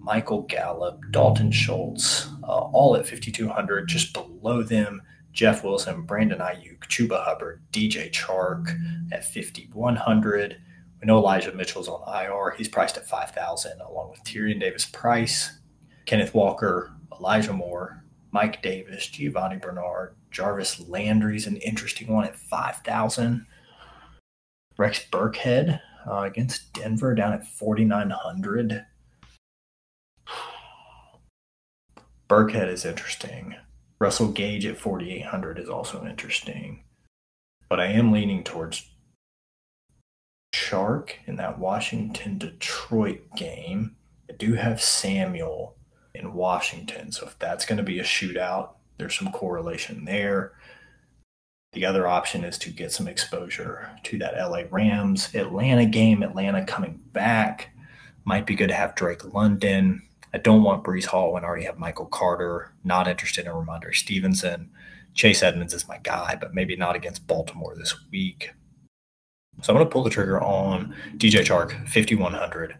Michael 0.01 0.41
Gallup, 0.43 0.99
Dalton 1.11 1.51
Schultz, 1.51 2.27
uh, 2.43 2.47
all 2.47 2.95
at 2.95 3.07
5,200. 3.07 3.87
Just 3.87 4.13
below 4.13 4.63
them, 4.63 5.01
Jeff 5.31 5.63
Wilson, 5.63 6.01
Brandon 6.01 6.39
Aiyuk, 6.39 6.79
Chuba 6.87 7.23
Hubbard, 7.23 7.61
DJ 7.71 8.11
Chark 8.11 8.75
at 9.11 9.23
5,100. 9.23 10.57
We 10.99 11.05
know 11.05 11.17
Elijah 11.17 11.53
Mitchell's 11.53 11.87
on 11.87 12.01
IR. 12.07 12.55
He's 12.57 12.67
priced 12.67 12.97
at 12.97 13.07
5,000, 13.07 13.79
along 13.81 14.09
with 14.09 14.23
Tyrion 14.23 14.59
Davis 14.59 14.85
Price, 14.85 15.59
Kenneth 16.05 16.33
Walker, 16.33 16.91
Elijah 17.11 17.53
Moore, 17.53 18.03
Mike 18.31 18.61
Davis, 18.63 19.07
Giovani 19.07 19.57
Bernard, 19.57 20.15
Jarvis 20.31 20.79
Landry's 20.87 21.45
an 21.45 21.57
interesting 21.57 22.07
one 22.07 22.25
at 22.25 22.35
5,000. 22.35 23.45
Rex 24.77 25.05
Burkhead 25.11 25.79
uh, 26.09 26.21
against 26.21 26.73
Denver 26.73 27.13
down 27.13 27.33
at 27.33 27.45
4,900. 27.45 28.85
Burkhead 32.31 32.69
is 32.69 32.85
interesting. 32.85 33.57
Russell 33.99 34.31
Gage 34.31 34.65
at 34.65 34.77
4,800 34.77 35.59
is 35.59 35.67
also 35.67 36.05
interesting. 36.05 36.85
But 37.67 37.81
I 37.81 37.87
am 37.87 38.13
leaning 38.13 38.45
towards 38.45 38.89
Chark 40.55 41.09
in 41.27 41.35
that 41.35 41.59
Washington 41.59 42.37
Detroit 42.37 43.23
game. 43.35 43.97
I 44.29 44.33
do 44.35 44.53
have 44.53 44.81
Samuel 44.81 45.75
in 46.15 46.33
Washington. 46.33 47.11
So 47.11 47.27
if 47.27 47.37
that's 47.37 47.65
going 47.65 47.79
to 47.79 47.83
be 47.83 47.99
a 47.99 48.03
shootout, 48.03 48.75
there's 48.97 49.15
some 49.15 49.33
correlation 49.33 50.05
there. 50.05 50.53
The 51.73 51.85
other 51.85 52.07
option 52.07 52.45
is 52.45 52.57
to 52.59 52.69
get 52.69 52.93
some 52.93 53.09
exposure 53.09 53.89
to 54.03 54.17
that 54.19 54.37
LA 54.37 54.61
Rams 54.71 55.35
Atlanta 55.35 55.85
game. 55.85 56.23
Atlanta 56.23 56.63
coming 56.63 57.01
back. 57.11 57.75
Might 58.23 58.45
be 58.45 58.55
good 58.55 58.69
to 58.69 58.73
have 58.73 58.95
Drake 58.95 59.33
London. 59.33 60.03
I 60.33 60.37
don't 60.37 60.63
want 60.63 60.83
Breece 60.83 61.05
Hall 61.05 61.35
and 61.35 61.45
I 61.45 61.49
already 61.49 61.65
have 61.65 61.77
Michael 61.77 62.05
Carter. 62.05 62.73
Not 62.83 63.07
interested 63.07 63.45
in 63.45 63.51
Rhamondre 63.51 63.95
Stevenson. 63.95 64.69
Chase 65.13 65.43
Edmonds 65.43 65.73
is 65.73 65.87
my 65.87 65.97
guy, 65.97 66.37
but 66.39 66.53
maybe 66.53 66.75
not 66.75 66.95
against 66.95 67.27
Baltimore 67.27 67.75
this 67.75 67.93
week. 68.11 68.51
So 69.61 69.73
I'm 69.73 69.77
going 69.77 69.87
to 69.87 69.91
pull 69.91 70.03
the 70.03 70.09
trigger 70.09 70.41
on 70.41 70.95
DJ 71.17 71.41
Chark 71.41 71.87
5100, 71.89 72.77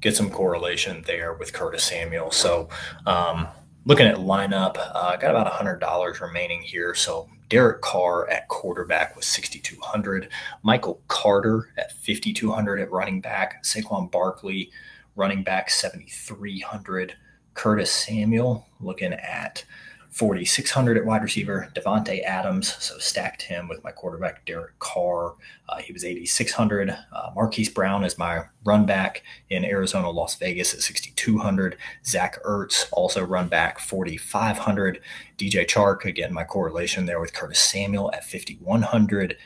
get 0.00 0.14
some 0.14 0.30
correlation 0.30 1.02
there 1.06 1.32
with 1.34 1.52
Curtis 1.52 1.84
Samuel. 1.84 2.30
So 2.30 2.68
um, 3.06 3.48
looking 3.86 4.06
at 4.06 4.16
lineup, 4.16 4.76
uh, 4.78 5.16
got 5.16 5.30
about 5.30 5.50
$100 5.50 6.20
remaining 6.20 6.60
here. 6.60 6.94
So 6.94 7.28
Derek 7.48 7.80
Carr 7.80 8.28
at 8.30 8.48
quarterback 8.48 9.16
was 9.16 9.26
6,200. 9.26 10.28
Michael 10.62 11.02
Carter 11.08 11.70
at 11.78 11.92
5,200 11.92 12.80
at 12.80 12.92
running 12.92 13.20
back. 13.20 13.64
Saquon 13.64 14.10
Barkley, 14.10 14.70
running 15.16 15.42
back 15.42 15.70
7,300. 15.70 17.14
Curtis 17.54 17.90
Samuel 17.90 18.66
looking 18.80 19.12
at 19.12 19.64
4,600 20.10 20.96
at 20.96 21.06
wide 21.06 21.22
receiver. 21.22 21.70
Davante 21.74 22.22
Adams, 22.24 22.74
so 22.82 22.98
stacked 22.98 23.42
him 23.42 23.68
with 23.68 23.82
my 23.84 23.92
quarterback 23.92 24.44
Derek 24.44 24.76
Carr. 24.80 25.36
Uh, 25.68 25.78
he 25.78 25.92
was 25.92 26.04
8,600. 26.04 26.90
Uh, 27.12 27.30
Marquise 27.34 27.68
Brown 27.68 28.02
is 28.04 28.18
my 28.18 28.42
run 28.64 28.86
back 28.86 29.22
in 29.50 29.64
Arizona, 29.64 30.10
Las 30.10 30.34
Vegas 30.34 30.74
at 30.74 30.80
6,200. 30.80 31.76
Zach 32.04 32.42
Ertz, 32.44 32.86
also 32.92 33.24
run 33.24 33.48
back 33.48 33.78
4,500. 33.78 35.00
DJ 35.38 35.64
Chark, 35.64 36.04
again, 36.04 36.32
my 36.32 36.44
correlation 36.44 37.06
there 37.06 37.20
with 37.20 37.32
Curtis 37.32 37.60
Samuel 37.60 38.12
at 38.12 38.24
5,100. 38.24 39.36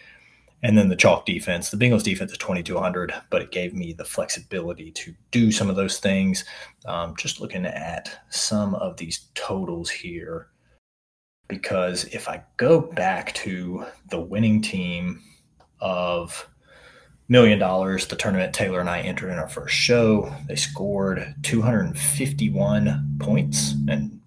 And 0.65 0.79
then 0.79 0.89
the 0.89 0.97
chalk 0.97 1.27
defense, 1.27 1.69
the 1.69 1.77
Bengals 1.77 2.03
defense 2.03 2.33
is 2.33 2.39
2,200, 2.39 3.13
but 3.29 3.43
it 3.43 3.51
gave 3.51 3.75
me 3.75 3.93
the 3.93 4.05
flexibility 4.05 4.91
to 4.93 5.15
do 5.31 5.53
some 5.53 5.69
of 5.69 5.77
those 5.77 5.99
things. 5.99 6.47
Um, 6.87 7.15
just 7.19 7.39
looking 7.39 7.67
at 7.67 8.19
some 8.31 8.75
of 8.77 8.97
these 8.97 9.27
totals 9.35 9.91
here 9.91 10.49
because 11.49 12.05
if 12.05 12.31
I 12.31 12.43
go 12.57 12.81
back 12.81 13.35
to 13.35 13.85
the 14.09 14.19
winning 14.19 14.63
team 14.63 15.21
of 15.81 16.49
million 17.29 17.59
dollars, 17.59 18.07
the 18.07 18.17
tournament 18.17 18.55
Taylor 18.55 18.81
and 18.81 18.89
I 18.89 19.01
entered 19.01 19.31
in 19.31 19.39
our 19.39 19.51
first 19.51 19.75
show, 19.75 20.35
they 20.49 20.57
scored 20.57 21.35
251 21.43 23.17
points 23.21 23.75
and 23.87 24.19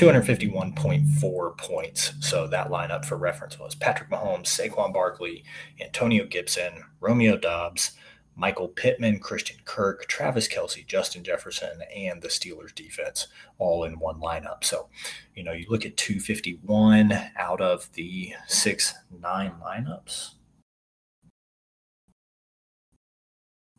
251.4 0.00 1.58
points. 1.58 2.14
So 2.20 2.46
that 2.46 2.70
lineup 2.70 3.04
for 3.04 3.18
reference 3.18 3.58
was 3.58 3.74
Patrick 3.74 4.08
Mahomes, 4.08 4.46
Saquon 4.46 4.94
Barkley, 4.94 5.44
Antonio 5.78 6.24
Gibson, 6.24 6.72
Romeo 7.00 7.36
Doubs, 7.36 7.90
Michael 8.34 8.68
Pittman, 8.68 9.18
Christian 9.18 9.58
Kirk, 9.66 10.06
Travis 10.06 10.48
Kelce, 10.48 10.86
Justin 10.86 11.22
Jefferson, 11.22 11.82
and 11.94 12.22
the 12.22 12.28
Steelers 12.28 12.74
defense 12.74 13.26
all 13.58 13.84
in 13.84 13.98
one 13.98 14.18
lineup. 14.22 14.64
So, 14.64 14.88
you 15.34 15.44
know, 15.44 15.52
you 15.52 15.66
look 15.68 15.84
at 15.84 15.98
251 15.98 17.12
out 17.36 17.60
of 17.60 17.92
the 17.92 18.32
six, 18.48 18.94
nine 19.20 19.52
lineups. 19.62 20.30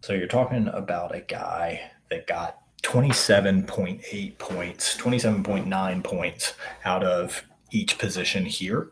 So 0.04 0.14
you're 0.14 0.28
talking 0.28 0.68
about 0.68 1.16
a 1.16 1.22
guy 1.22 1.90
that 2.12 2.28
got 2.28 2.61
27.8 2.84 4.38
points, 4.38 4.98
27.9 4.98 6.04
points 6.04 6.54
out 6.86 7.04
of 7.04 7.44
each 7.72 7.98
position 7.98 8.46
here. 8.46 8.92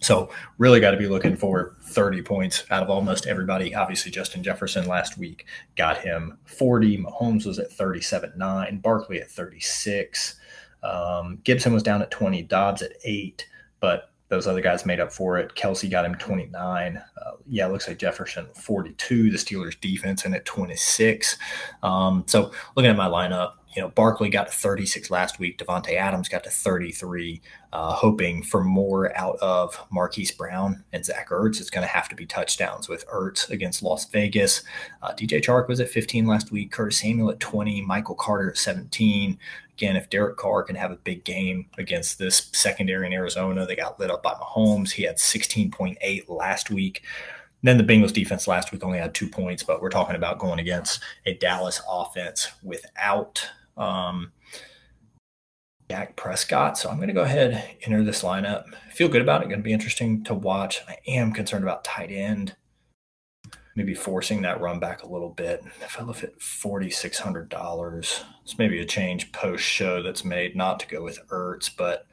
So 0.00 0.30
really 0.58 0.80
got 0.80 0.92
to 0.92 0.96
be 0.96 1.08
looking 1.08 1.36
for 1.36 1.76
30 1.82 2.22
points 2.22 2.64
out 2.70 2.82
of 2.82 2.90
almost 2.90 3.26
everybody. 3.26 3.74
Obviously, 3.74 4.10
Justin 4.12 4.42
Jefferson 4.42 4.86
last 4.86 5.18
week 5.18 5.46
got 5.76 5.98
him 5.98 6.38
40. 6.44 6.98
Mahomes 6.98 7.46
was 7.46 7.58
at 7.58 7.70
37.9. 7.70 8.80
Barkley 8.80 9.20
at 9.20 9.30
36. 9.30 10.36
Um, 10.82 11.40
Gibson 11.42 11.72
was 11.72 11.82
down 11.82 12.02
at 12.02 12.10
20. 12.10 12.42
Doubs 12.42 12.82
at 12.82 12.92
eight. 13.04 13.48
But 13.80 14.10
those 14.28 14.46
other 14.46 14.60
guys 14.60 14.84
made 14.84 15.00
up 15.00 15.12
for 15.12 15.38
it. 15.38 15.54
Kelce 15.54 15.90
got 15.90 16.04
him 16.04 16.14
29. 16.16 16.96
Uh, 16.96 17.30
yeah, 17.46 17.66
it 17.66 17.72
looks 17.72 17.88
like 17.88 17.98
Jefferson 17.98 18.46
42. 18.54 19.30
The 19.30 19.38
Steelers 19.38 19.80
defense 19.80 20.24
in 20.24 20.34
at 20.34 20.44
26. 20.44 21.36
Um, 21.82 22.24
so 22.26 22.52
looking 22.76 22.90
at 22.90 22.96
my 22.96 23.08
lineup, 23.08 23.52
you 23.74 23.82
know, 23.82 23.88
Barkley 23.90 24.28
got 24.30 24.48
to 24.48 24.52
36 24.52 25.10
last 25.10 25.38
week. 25.38 25.58
Davante 25.58 25.94
Adams 25.94 26.28
got 26.28 26.42
to 26.44 26.50
33. 26.50 27.40
Uh, 27.72 27.92
hoping 27.92 28.42
for 28.42 28.64
more 28.64 29.16
out 29.16 29.36
of 29.36 29.78
Marquise 29.90 30.32
Brown 30.32 30.82
and 30.92 31.04
Zach 31.04 31.28
Ertz. 31.28 31.60
It's 31.60 31.70
going 31.70 31.86
to 31.86 31.88
have 31.88 32.08
to 32.08 32.16
be 32.16 32.26
touchdowns 32.26 32.88
with 32.88 33.06
Ertz 33.08 33.50
against 33.50 33.82
Las 33.82 34.06
Vegas. 34.06 34.62
Uh, 35.02 35.12
DJ 35.12 35.42
Chark 35.42 35.68
was 35.68 35.80
at 35.80 35.90
15 35.90 36.26
last 36.26 36.50
week. 36.50 36.72
Curtis 36.72 36.98
Samuel 36.98 37.30
at 37.30 37.40
20. 37.40 37.82
Michael 37.82 38.14
Carter 38.14 38.50
at 38.50 38.56
17 38.56 39.38
again, 39.78 39.94
if 39.94 40.10
Derek 40.10 40.36
Carr 40.36 40.64
can 40.64 40.74
have 40.74 40.90
a 40.90 40.96
big 40.96 41.24
game 41.24 41.66
against 41.78 42.18
this 42.18 42.50
secondary 42.52 43.06
in 43.06 43.12
Arizona, 43.12 43.64
they 43.64 43.76
got 43.76 44.00
lit 44.00 44.10
up 44.10 44.24
by 44.24 44.34
Mahomes. 44.34 44.90
He 44.90 45.04
had 45.04 45.18
16.8 45.18 46.28
last 46.28 46.68
week. 46.68 47.04
Then 47.62 47.78
the 47.78 47.84
Bengals 47.84 48.12
defense 48.12 48.48
last 48.48 48.72
week 48.72 48.82
only 48.82 48.98
had 48.98 49.14
two 49.14 49.28
points, 49.28 49.62
but 49.62 49.80
we're 49.80 49.88
talking 49.88 50.16
about 50.16 50.40
going 50.40 50.58
against 50.58 51.00
a 51.26 51.34
Dallas 51.34 51.80
offense 51.88 52.48
without 52.62 53.48
um, 53.76 54.32
Dak 55.88 56.16
Prescott. 56.16 56.76
So 56.76 56.90
I'm 56.90 56.96
going 56.96 57.08
to 57.08 57.14
go 57.14 57.22
ahead 57.22 57.52
and 57.52 57.62
enter 57.84 58.02
this 58.02 58.22
lineup. 58.22 58.64
Feel 58.92 59.08
good 59.08 59.22
about 59.22 59.42
it. 59.42 59.48
Going 59.48 59.60
to 59.60 59.64
be 59.64 59.72
interesting 59.72 60.24
to 60.24 60.34
watch. 60.34 60.82
I 60.88 60.96
am 61.06 61.32
concerned 61.32 61.64
about 61.64 61.84
tight 61.84 62.10
end 62.10 62.56
maybe 63.78 63.94
forcing 63.94 64.42
that 64.42 64.60
run 64.60 64.80
back 64.80 65.04
a 65.04 65.08
little 65.08 65.30
bit. 65.30 65.62
If 65.80 65.98
I 65.98 66.02
look 66.02 66.24
at 66.24 66.42
forty 66.42 66.90
six 66.90 67.18
hundred 67.18 67.48
dollars, 67.48 68.24
it's 68.42 68.58
maybe 68.58 68.80
a 68.80 68.84
change 68.84 69.30
post 69.30 69.62
show 69.62 70.02
that's 70.02 70.24
made 70.24 70.56
not 70.56 70.80
to 70.80 70.88
go 70.88 71.02
with 71.02 71.20
Ertz, 71.28 71.70
but 71.74 72.06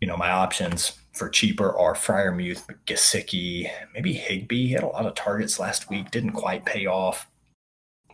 you 0.00 0.06
know 0.06 0.16
my 0.16 0.30
options 0.30 0.92
for 1.12 1.28
cheaper 1.28 1.76
are 1.76 1.94
Freiermuth, 1.94 2.64
Gesicki, 2.86 3.68
maybe 3.92 4.12
Higbee. 4.12 4.68
He 4.68 4.72
had 4.72 4.84
a 4.84 4.86
lot 4.86 5.04
of 5.04 5.14
targets 5.14 5.58
last 5.58 5.90
week, 5.90 6.12
didn't 6.12 6.32
quite 6.32 6.64
pay 6.64 6.86
off. 6.86 7.26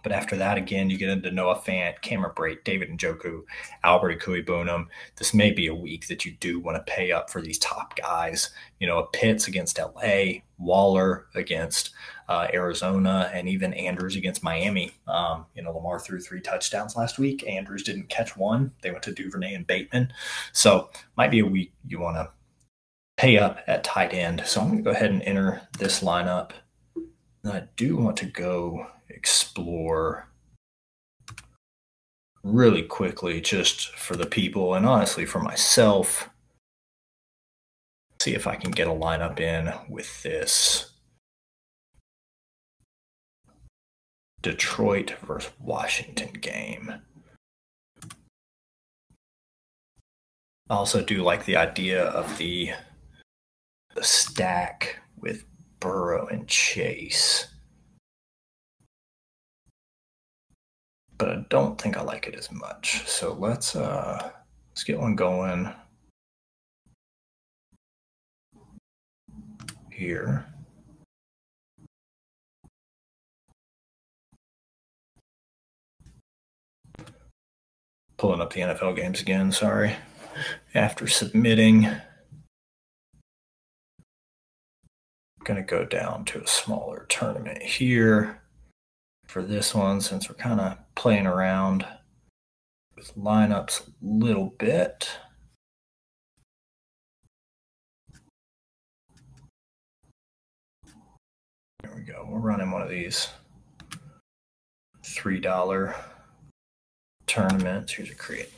But 0.07 0.13
after 0.13 0.37
that, 0.37 0.57
again, 0.57 0.89
you 0.89 0.99
get 0.99 1.09
into 1.09 1.33
Noah 1.33 1.59
Fant, 1.59 2.01
Cameron 2.01 2.33
Brate, 2.37 2.63
David 2.63 2.91
Njoku, 2.91 3.43
Albert 3.83 4.21
Okwuegbunam. 4.21 4.87
This 5.17 5.35
may 5.35 5.51
be 5.51 5.67
a 5.67 5.75
week 5.75 6.07
that 6.07 6.25
you 6.25 6.37
do 6.39 6.61
want 6.61 6.77
to 6.77 6.93
pay 6.93 7.11
up 7.11 7.29
for 7.29 7.43
these 7.43 7.59
top 7.59 7.97
guys. 7.97 8.51
You 8.79 8.87
know, 8.87 9.03
Pitts 9.13 9.49
against 9.49 9.81
LA, 9.81 10.43
Waller 10.59 11.27
against 11.35 11.91
uh, 12.29 12.47
Arizona, 12.55 13.33
and 13.35 13.49
even 13.49 13.75
Andrews 13.75 14.15
against 14.15 14.45
Miami. 14.45 14.93
Um, 15.09 15.47
you 15.57 15.65
know, 15.65 15.73
Lamar 15.73 15.99
threw 15.99 16.21
three 16.21 16.41
touchdowns 16.41 16.95
last 16.95 17.19
week. 17.19 17.45
Andrews 17.45 17.83
didn't 17.83 18.09
catch 18.09 18.37
one. 18.37 18.71
They 18.83 18.93
went 18.93 19.03
to 19.03 19.13
Duvernay 19.13 19.55
and 19.55 19.67
Bateman. 19.67 20.13
So 20.53 20.89
might 21.17 21.33
be 21.33 21.41
a 21.41 21.47
week 21.47 21.73
you 21.85 21.99
want 21.99 22.17
to 22.17 22.31
pay 23.17 23.39
up 23.39 23.59
at 23.67 23.83
tight 23.83 24.15
end. 24.15 24.45
So 24.47 24.61
I'm 24.61 24.69
going 24.69 24.79
to 24.79 24.85
go 24.85 24.91
ahead 24.93 25.11
and 25.11 25.23
enter 25.23 25.63
this 25.81 26.01
lineup. 26.01 26.53
And 27.43 27.53
I 27.53 27.67
do 27.75 27.97
want 27.97 28.17
to 28.19 28.27
go 28.27 28.87
explore 29.09 30.29
really 32.43 32.83
quickly 32.83 33.41
just 33.41 33.91
for 33.97 34.15
the 34.17 34.27
people 34.27 34.75
and 34.75 34.87
honestly 34.87 35.27
for 35.27 35.41
myself 35.41 36.31
see 38.21 38.35
if 38.35 38.47
I 38.47 38.57
can 38.57 38.71
get 38.71 38.89
a 38.89 38.93
lineup 38.93 39.41
in 39.41 39.73
with 39.89 40.23
this 40.23 40.93
Detroit 44.43 45.15
versus 45.27 45.51
Washington 45.61 46.33
game. 46.41 47.03
I 50.69 50.75
also 50.75 51.03
do 51.03 51.23
like 51.23 51.45
the 51.45 51.57
idea 51.57 52.05
of 52.05 52.39
the 52.39 52.71
the 53.95 54.05
stack 54.05 54.99
with 55.17 55.45
Burrow 55.81 56.27
and 56.27 56.47
Chase. 56.47 57.47
But 61.19 61.31
I 61.31 61.45
don't 61.49 61.81
think 61.81 61.97
I 61.97 62.03
like 62.03 62.27
it 62.27 62.35
as 62.35 62.51
much. 62.53 63.07
So 63.09 63.35
let's 63.39 63.75
uh 63.77 64.31
let's 64.71 64.85
get 64.85 65.01
one 65.01 65.15
going 65.17 65.73
here. 69.91 70.47
Pulling 78.19 78.41
up 78.41 78.53
the 78.53 78.61
NFL 78.61 78.97
games 78.97 79.21
again, 79.21 79.53
sorry. 79.53 79.95
After 80.75 81.07
submitting, 81.07 81.87
I'm 81.87 82.03
going 85.45 85.59
to 85.59 85.63
go 85.63 85.85
down 85.85 86.25
to 86.27 86.43
a 86.43 86.47
smaller 86.47 87.05
tournament 87.09 87.63
here 87.63 88.41
for 89.27 89.43
this 89.43 89.75
one 89.75 90.01
since 90.01 90.29
we're 90.29 90.37
kind 90.37 90.61
of 90.61 90.79
playing 90.95 91.27
around 91.27 91.87
with 92.97 93.15
lineups 93.15 93.89
a 93.89 93.91
little 94.01 94.55
bit. 94.59 95.11
There 101.83 101.95
we 101.95 102.03
go. 102.03 102.27
We're 102.29 102.39
running 102.39 102.71
one 102.71 102.83
of 102.83 102.89
these 102.89 103.29
$3 105.05 105.95
tournaments. 107.27 107.93
Here's 107.93 108.11
a 108.11 108.15
create. 108.15 108.53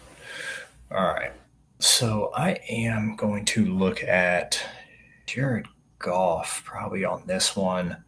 All 0.91 1.05
right. 1.05 1.33
So 1.81 2.31
I 2.35 2.59
am 2.69 3.17
going 3.17 3.45
to 3.47 3.67
look 3.67 4.03
at 4.03 4.65
Jared 5.27 5.67
Goff 5.99 6.63
probably 6.65 7.05
on 7.05 7.25
this 7.27 7.55
one. 7.57 8.05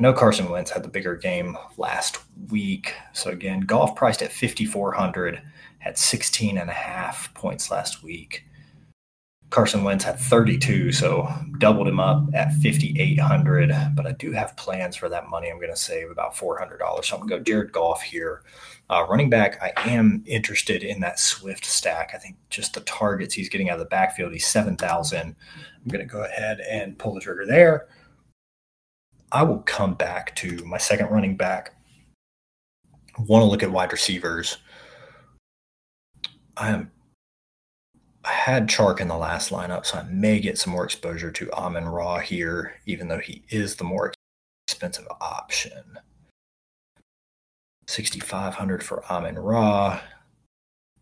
No 0.00 0.12
Carson 0.12 0.48
Wentz 0.48 0.70
had 0.70 0.84
the 0.84 0.88
bigger 0.88 1.16
game 1.16 1.56
last 1.76 2.18
week. 2.50 2.94
So 3.12 3.30
again, 3.30 3.60
Goff 3.60 3.96
priced 3.96 4.22
at 4.22 4.32
5,400, 4.32 5.42
had 5.78 5.98
16 5.98 6.56
and 6.56 6.70
a 6.70 6.72
half 6.72 7.34
points 7.34 7.70
last 7.70 8.02
week. 8.02 8.44
Carson 9.50 9.82
Wentz 9.82 10.04
had 10.04 10.18
32, 10.18 10.92
so 10.92 11.26
doubled 11.58 11.88
him 11.88 11.98
up 11.98 12.28
at 12.34 12.52
5,800. 12.52 13.72
But 13.96 14.06
I 14.06 14.12
do 14.12 14.30
have 14.32 14.56
plans 14.56 14.94
for 14.94 15.08
that 15.08 15.28
money. 15.28 15.48
I'm 15.50 15.56
going 15.56 15.70
to 15.70 15.76
save 15.76 16.10
about 16.10 16.34
$400. 16.34 16.78
So 17.04 17.16
I'm 17.16 17.26
going 17.26 17.30
to 17.30 17.36
go 17.38 17.42
Jared 17.42 17.72
Goff 17.72 18.02
here. 18.02 18.42
Uh, 18.90 19.06
running 19.08 19.30
back, 19.30 19.60
I 19.62 19.72
am 19.90 20.22
interested 20.26 20.82
in 20.84 21.00
that 21.00 21.18
Swift 21.18 21.64
stack. 21.64 22.12
I 22.14 22.18
think 22.18 22.36
just 22.50 22.74
the 22.74 22.80
targets 22.82 23.34
he's 23.34 23.48
getting 23.48 23.70
out 23.70 23.74
of 23.74 23.80
the 23.80 23.86
backfield, 23.86 24.32
he's 24.32 24.46
7,000. 24.46 25.18
I'm 25.18 25.34
going 25.88 26.06
to 26.06 26.12
go 26.12 26.24
ahead 26.24 26.60
and 26.60 26.98
pull 26.98 27.14
the 27.14 27.20
trigger 27.20 27.46
there. 27.46 27.88
I 29.30 29.42
will 29.42 29.58
come 29.60 29.94
back 29.94 30.34
to 30.36 30.64
my 30.64 30.78
second 30.78 31.10
running 31.10 31.36
back. 31.36 31.74
Want 33.18 33.42
to 33.42 33.46
look 33.46 33.62
at 33.62 33.70
wide 33.70 33.92
receivers. 33.92 34.58
I 36.56 36.70
am 36.70 36.90
I 38.24 38.32
had 38.32 38.68
Chark 38.68 39.00
in 39.00 39.08
the 39.08 39.16
last 39.16 39.50
lineup, 39.50 39.86
so 39.86 39.98
I 39.98 40.02
may 40.02 40.38
get 40.38 40.58
some 40.58 40.72
more 40.72 40.84
exposure 40.84 41.30
to 41.30 41.52
Amon 41.52 41.86
Ra 41.86 42.18
here, 42.18 42.74
even 42.84 43.08
though 43.08 43.20
he 43.20 43.42
is 43.48 43.76
the 43.76 43.84
more 43.84 44.12
expensive 44.66 45.06
option. 45.20 45.98
6500 47.86 48.82
for 48.82 49.02
Amon 49.10 49.38
Ra. 49.38 50.00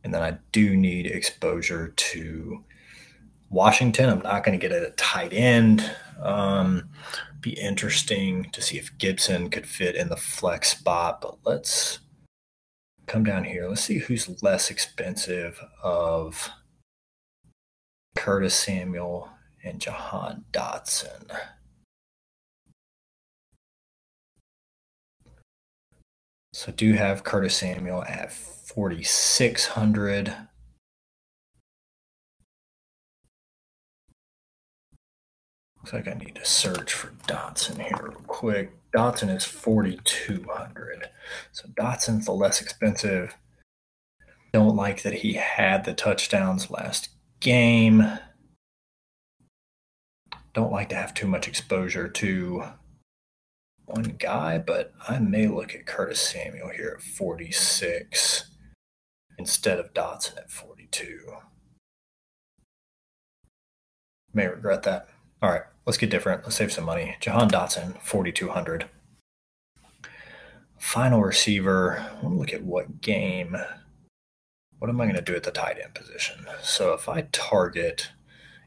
And 0.05 0.15
then 0.15 0.23
I 0.23 0.39
do 0.53 0.77
need 0.77 1.07
exposure 1.07 1.89
to 1.89 2.65
Washington. 3.51 4.09
I'm 4.09 4.21
not 4.21 4.45
going 4.45 4.57
to 4.57 4.69
get 4.69 4.77
at 4.77 4.97
tight 4.97 5.33
end. 5.33 5.91
Um, 6.23 6.89
be 7.41 7.53
interesting 7.53 8.51
to 8.53 8.63
see 8.63 8.79
if 8.79 8.97
Gibson 8.99 9.51
could 9.51 9.67
fit 9.67 9.95
in 9.95 10.09
the 10.09 10.17
flex 10.17 10.71
spot, 10.71 11.21
but 11.21 11.37
let's 11.45 12.01
come 13.07 13.25
down 13.25 13.45
here. 13.45 13.69
Let's 13.69 13.85
see 13.85 13.99
who's 13.99 14.43
less 14.43 14.71
expensive 14.71 15.61
of 15.83 16.51
Curtis 18.17 18.55
Samuel 18.55 19.29
and 19.63 19.81
Jahan 19.81 20.45
Dotson. 20.53 21.31
So 26.53 26.73
do 26.73 26.95
have 26.95 27.23
Curtis 27.23 27.57
Samuel 27.57 28.03
at 28.05 28.33
4,600. 28.33 30.35
Looks 35.87 36.09
like 36.09 36.17
I 36.17 36.19
need 36.19 36.35
to 36.35 36.45
search 36.45 36.93
for 36.93 37.13
Dotson 37.29 37.81
here 37.81 37.97
real 38.03 38.19
quick. 38.27 38.73
Dotson 38.91 39.33
is 39.33 39.45
4,200. 39.45 41.11
So 41.53 41.69
Dotson's 41.81 42.27
the 42.27 42.33
less 42.33 42.61
expensive. 42.61 43.37
Don't 44.53 44.75
like 44.75 45.03
that 45.03 45.13
he 45.13 45.35
had 45.35 45.85
the 45.85 45.95
touchdowns 45.95 46.73
last 46.73 47.11
game. 47.39 48.19
Don't 50.55 50.73
like 50.73 50.89
to 50.89 50.97
have 50.97 51.15
too 51.15 51.29
much 51.29 51.47
exposure 51.47 52.09
to 52.09 52.65
one 53.85 54.17
guy, 54.19 54.59
but 54.59 54.93
I 55.09 55.21
may 55.21 55.47
look 55.47 55.73
at 55.73 55.87
Curtis 55.87 56.21
Samuel 56.21 56.71
here 56.71 56.97
at 56.97 57.01
46 57.01 58.51
instead 59.39 59.79
of 59.79 59.95
Dotson 59.95 60.37
at 60.39 60.51
42. 60.51 61.21
May 64.35 64.49
regret 64.49 64.83
that. 64.83 65.11
All 65.41 65.51
right, 65.51 65.63
let's 65.87 65.97
get 65.97 66.11
different. 66.11 66.43
Let's 66.43 66.57
save 66.57 66.73
some 66.73 66.85
money. 66.85 67.17
Jahan 67.21 67.49
Dotson, 67.49 68.01
4,200. 68.03 68.87
Final 70.79 71.23
receiver. 71.23 72.05
Want 72.23 72.35
to 72.35 72.39
look 72.39 72.53
at 72.53 72.65
what 72.65 73.01
game. 73.01 73.57
What 74.79 74.91
am 74.91 75.01
I 75.01 75.05
going 75.05 75.17
to 75.17 75.23
do 75.23 75.35
at 75.35 75.45
the 75.45 75.51
tight 75.51 75.79
end 75.83 75.95
position? 75.95 76.47
So 76.63 76.93
if 76.93 77.09
I 77.09 77.23
target 77.33 78.11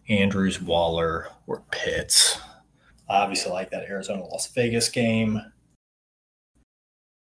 Andrews, 0.07 0.59
Waller, 0.59 1.27
or 1.45 1.63
Pitts, 1.71 2.39
I 3.07 3.17
obviously 3.17 3.51
like 3.51 3.69
that 3.71 3.83
Arizona 3.83 4.23
Las 4.25 4.51
Vegas 4.53 4.89
game. 4.89 5.39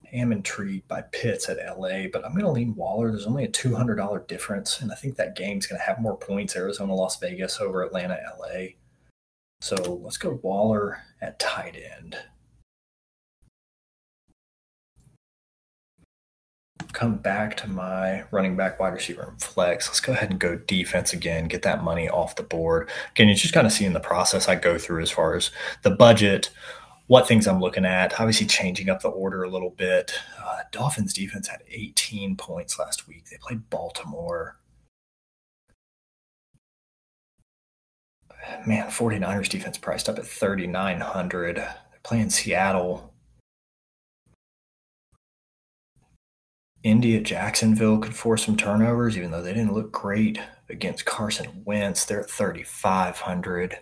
I 0.05 0.17
am 0.17 0.31
intrigued 0.31 0.87
by 0.89 1.03
Pitts 1.03 1.49
at 1.49 1.57
LA, 1.57 2.07
but 2.13 2.25
I'm 2.25 2.33
going 2.33 2.45
to 2.45 2.51
lean 2.51 2.75
Waller. 2.75 3.11
There's 3.11 3.27
only 3.27 3.45
a 3.45 3.49
$200 3.49 4.27
difference, 4.29 4.81
and 4.81 4.93
I 4.93 4.95
think 4.95 5.17
that 5.17 5.37
game's 5.37 5.67
going 5.67 5.81
to 5.81 5.87
have 5.87 6.01
more 6.01 6.17
points 6.17 6.55
Arizona 6.55 6.95
Las 6.95 7.19
Vegas 7.19 7.61
over 7.61 7.83
Atlanta 7.83 8.19
LA. 8.39 8.67
So 9.61 10.01
let's 10.03 10.19
go 10.19 10.39
Waller 10.43 11.03
at 11.21 11.39
tight 11.39 11.77
end. 11.77 12.17
come 16.97 17.17
back 17.17 17.55
to 17.59 17.69
my 17.69 18.25
running 18.31 18.57
back, 18.57 18.81
wide 18.81 18.95
receiver, 18.95 19.29
and 19.29 19.41
flex. 19.41 19.87
Let's 19.87 20.01
go 20.01 20.13
ahead 20.13 20.31
and 20.31 20.41
go 20.41 20.57
defense 20.57 21.13
again, 21.13 21.47
get 21.47 21.61
that 21.63 21.85
money 21.85 22.09
off 22.09 22.37
the 22.37 22.43
board. 22.43 22.89
Again, 23.11 23.29
you 23.29 23.35
just 23.35 23.53
kind 23.53 23.67
of 23.67 23.73
seeing 23.73 23.93
the 23.93 24.01
process 24.01 24.49
I 24.49 24.55
go 24.55 24.79
through 24.79 25.03
as 25.03 25.11
far 25.11 25.37
as 25.37 25.51
the 25.83 25.91
budget, 25.91 26.51
what 27.07 27.29
things 27.29 27.47
I'm 27.47 27.61
looking 27.61 27.85
at, 27.85 28.19
obviously 28.19 28.47
changing 28.47 28.89
up 28.89 29.03
the 29.03 29.09
order 29.09 29.43
a 29.43 29.51
little 29.51 29.75
bit. 29.77 30.13
Uh, 30.43 30.61
Dolphins 30.73 31.13
defense 31.13 31.49
had 31.49 31.63
18 31.69 32.35
points 32.37 32.79
last 32.79 33.07
week. 33.07 33.27
They 33.31 33.37
played 33.39 33.69
Baltimore. 33.69 34.57
Man, 38.67 38.89
49ers 38.89 39.49
defense 39.49 39.79
priced 39.79 40.09
up 40.09 40.19
at 40.19 40.27
3,900. 40.27 41.57
They're 41.57 41.77
playing 42.03 42.31
Seattle. 42.31 43.13
India 46.83 47.21
Jacksonville 47.21 47.99
could 47.99 48.15
force 48.15 48.45
some 48.45 48.57
turnovers, 48.57 49.17
even 49.17 49.31
though 49.31 49.43
they 49.43 49.53
didn't 49.53 49.75
look 49.75 49.91
great 49.91 50.39
against 50.69 51.05
Carson 51.05 51.63
Wentz. 51.65 52.05
They're 52.05 52.21
at 52.21 52.31
3,500. 52.31 53.79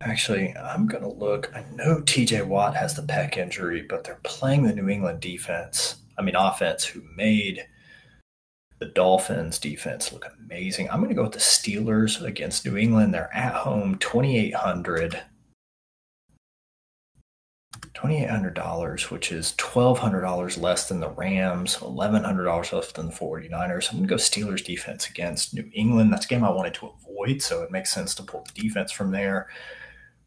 Actually, 0.00 0.54
I'm 0.56 0.86
going 0.86 1.02
to 1.02 1.08
look. 1.08 1.50
I 1.54 1.64
know 1.72 2.02
TJ 2.02 2.46
Watt 2.46 2.76
has 2.76 2.94
the 2.94 3.02
pec 3.02 3.36
injury, 3.36 3.82
but 3.88 4.04
they're 4.04 4.20
playing 4.24 4.64
the 4.64 4.74
New 4.74 4.88
England 4.88 5.20
defense. 5.20 5.96
I 6.18 6.22
mean, 6.22 6.36
offense, 6.36 6.84
who 6.84 7.02
made 7.16 7.64
the 8.78 8.86
Dolphins 8.86 9.58
defense 9.58 10.12
look 10.12 10.26
amazing. 10.38 10.90
I'm 10.90 10.98
going 10.98 11.08
to 11.08 11.14
go 11.14 11.22
with 11.22 11.32
the 11.32 11.38
Steelers 11.38 12.22
against 12.22 12.66
New 12.66 12.76
England. 12.76 13.14
They're 13.14 13.34
at 13.34 13.54
home, 13.54 13.96
2,800. 13.98 15.22
$2,800, 17.94 19.10
which 19.10 19.32
is 19.32 19.52
$1,200 19.52 20.60
less 20.60 20.88
than 20.88 21.00
the 21.00 21.08
Rams, 21.10 21.76
$1,100 21.76 22.72
less 22.72 22.92
than 22.92 23.06
the 23.06 23.12
49ers. 23.12 23.90
I'm 23.90 23.96
going 23.96 24.08
to 24.08 24.14
go 24.14 24.16
Steelers 24.16 24.62
defense 24.62 25.08
against 25.08 25.54
New 25.54 25.68
England. 25.72 26.12
That's 26.12 26.26
a 26.26 26.28
game 26.28 26.44
I 26.44 26.50
wanted 26.50 26.74
to 26.74 26.88
avoid, 26.88 27.40
so 27.40 27.62
it 27.62 27.70
makes 27.70 27.90
sense 27.90 28.14
to 28.16 28.22
pull 28.22 28.44
the 28.54 28.60
defense 28.60 28.92
from 28.92 29.10
there. 29.10 29.48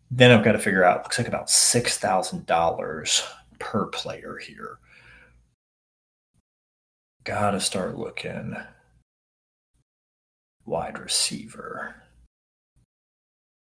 Then 0.10 0.32
I've 0.32 0.44
got 0.44 0.54
to 0.54 0.60
figure 0.60 0.84
out, 0.84 1.04
looks 1.04 1.20
like 1.20 1.28
about 1.28 1.48
$6,000 1.48 3.34
per 3.60 3.86
player 3.88 4.38
here. 4.38 4.80
Got 7.24 7.52
to 7.52 7.60
start 7.60 7.98
looking 7.98 8.56
wide 10.66 11.00
receiver. 11.00 11.96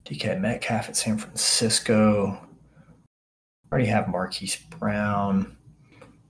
DK 0.05 0.39
Metcalf 0.39 0.89
at 0.89 0.95
San 0.95 1.17
Francisco. 1.17 2.47
Already 3.71 3.87
have 3.87 4.07
Marquise 4.07 4.55
Brown. 4.55 5.57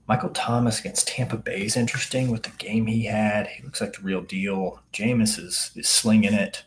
Michael 0.08 0.30
Thomas 0.30 0.80
against 0.80 1.06
Tampa 1.06 1.36
Bay 1.36 1.66
is 1.66 1.76
interesting 1.76 2.30
with 2.30 2.44
the 2.44 2.50
game 2.58 2.86
he 2.86 3.04
had. 3.04 3.46
He 3.46 3.62
looks 3.62 3.80
like 3.80 3.92
the 3.92 4.02
real 4.02 4.22
deal. 4.22 4.80
Jameis 4.92 5.38
is, 5.38 5.70
is 5.76 5.88
slinging 5.88 6.32
it. 6.32 6.64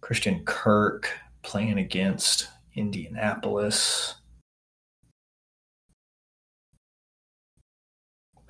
Christian 0.00 0.44
Kirk 0.44 1.08
playing 1.42 1.78
against 1.78 2.48
Indianapolis. 2.74 4.16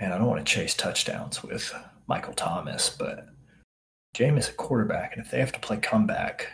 Man, 0.05 0.12
I 0.12 0.19
don't 0.19 0.27
want 0.27 0.47
to 0.47 0.53
chase 0.53 0.75
touchdowns 0.75 1.43
with 1.43 1.75
Michael 2.09 2.35
Thomas, 2.35 2.90
but 2.90 3.27
Jameis 4.14 4.51
a 4.51 4.53
quarterback, 4.53 5.17
and 5.17 5.25
if 5.25 5.31
they 5.31 5.40
have 5.40 5.53
to 5.53 5.59
play 5.59 5.79
comeback, 5.79 6.49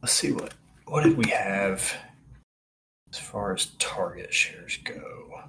let's 0.00 0.14
see 0.14 0.32
what 0.32 0.54
what 0.86 1.04
did 1.04 1.18
we 1.18 1.30
have 1.30 1.92
as 3.12 3.18
far 3.18 3.52
as 3.52 3.66
target 3.78 4.32
shares 4.32 4.78
go. 4.84 5.42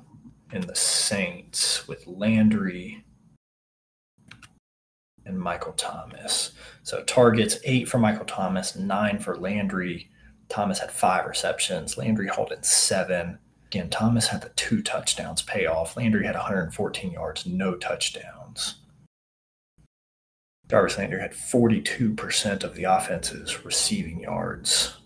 in 0.54 0.62
the 0.62 0.76
Saints 0.76 1.88
with 1.88 2.06
Landry 2.06 3.04
and 5.26 5.40
Michael 5.40 5.74
Thomas. 5.74 6.52
So 6.84 7.04
targets 7.04 7.58
eight 7.64 7.90
for 7.90 7.98
Michael 7.98 8.26
Thomas, 8.26 8.76
nine 8.76 9.20
for 9.20 9.38
Landry. 9.38 10.10
Thomas 10.50 10.80
had 10.80 10.92
five 10.92 11.26
receptions. 11.26 11.98
Landry 11.98 12.28
hauled 12.28 12.52
in 12.52 12.64
seven. 12.64 13.40
Again, 13.68 13.90
Thomas 13.90 14.28
had 14.28 14.42
the 14.42 14.50
two 14.50 14.82
touchdowns 14.82 15.42
pay 15.42 15.66
off. 15.66 15.98
Landry 15.98 16.26
had 16.26 16.36
114 16.36 17.12
yards, 17.12 17.46
no 17.46 17.76
touchdowns. 17.76 18.76
Jarvis 20.70 20.98
Landry 20.98 21.20
had 21.20 21.34
42% 21.34 22.64
of 22.64 22.76
the 22.76 22.84
offense's 22.84 23.66
receiving 23.66 24.20
yards. 24.20 24.98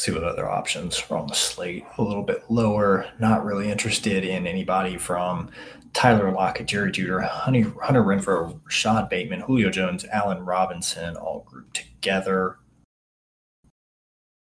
see 0.00 0.12
what 0.12 0.24
other 0.24 0.48
options 0.48 1.02
are 1.10 1.18
on 1.18 1.26
the 1.26 1.34
slate. 1.34 1.84
A 1.98 2.02
little 2.02 2.22
bit 2.22 2.44
lower. 2.48 3.06
Not 3.18 3.44
really 3.44 3.70
interested 3.70 4.24
in 4.24 4.46
anybody 4.46 4.96
from 4.96 5.50
Tyler 5.92 6.30
Lockett, 6.30 6.66
Jerry 6.66 6.92
Jeudy, 6.92 7.26
Hunter, 7.26 7.72
Hunter 7.82 8.02
Renfrow, 8.02 8.60
Rashod 8.64 9.08
Bateman, 9.08 9.40
Julio 9.40 9.70
Jones, 9.70 10.04
Allen 10.12 10.44
Robinson, 10.44 11.16
all 11.16 11.44
grouped 11.48 11.74
together. 11.74 12.58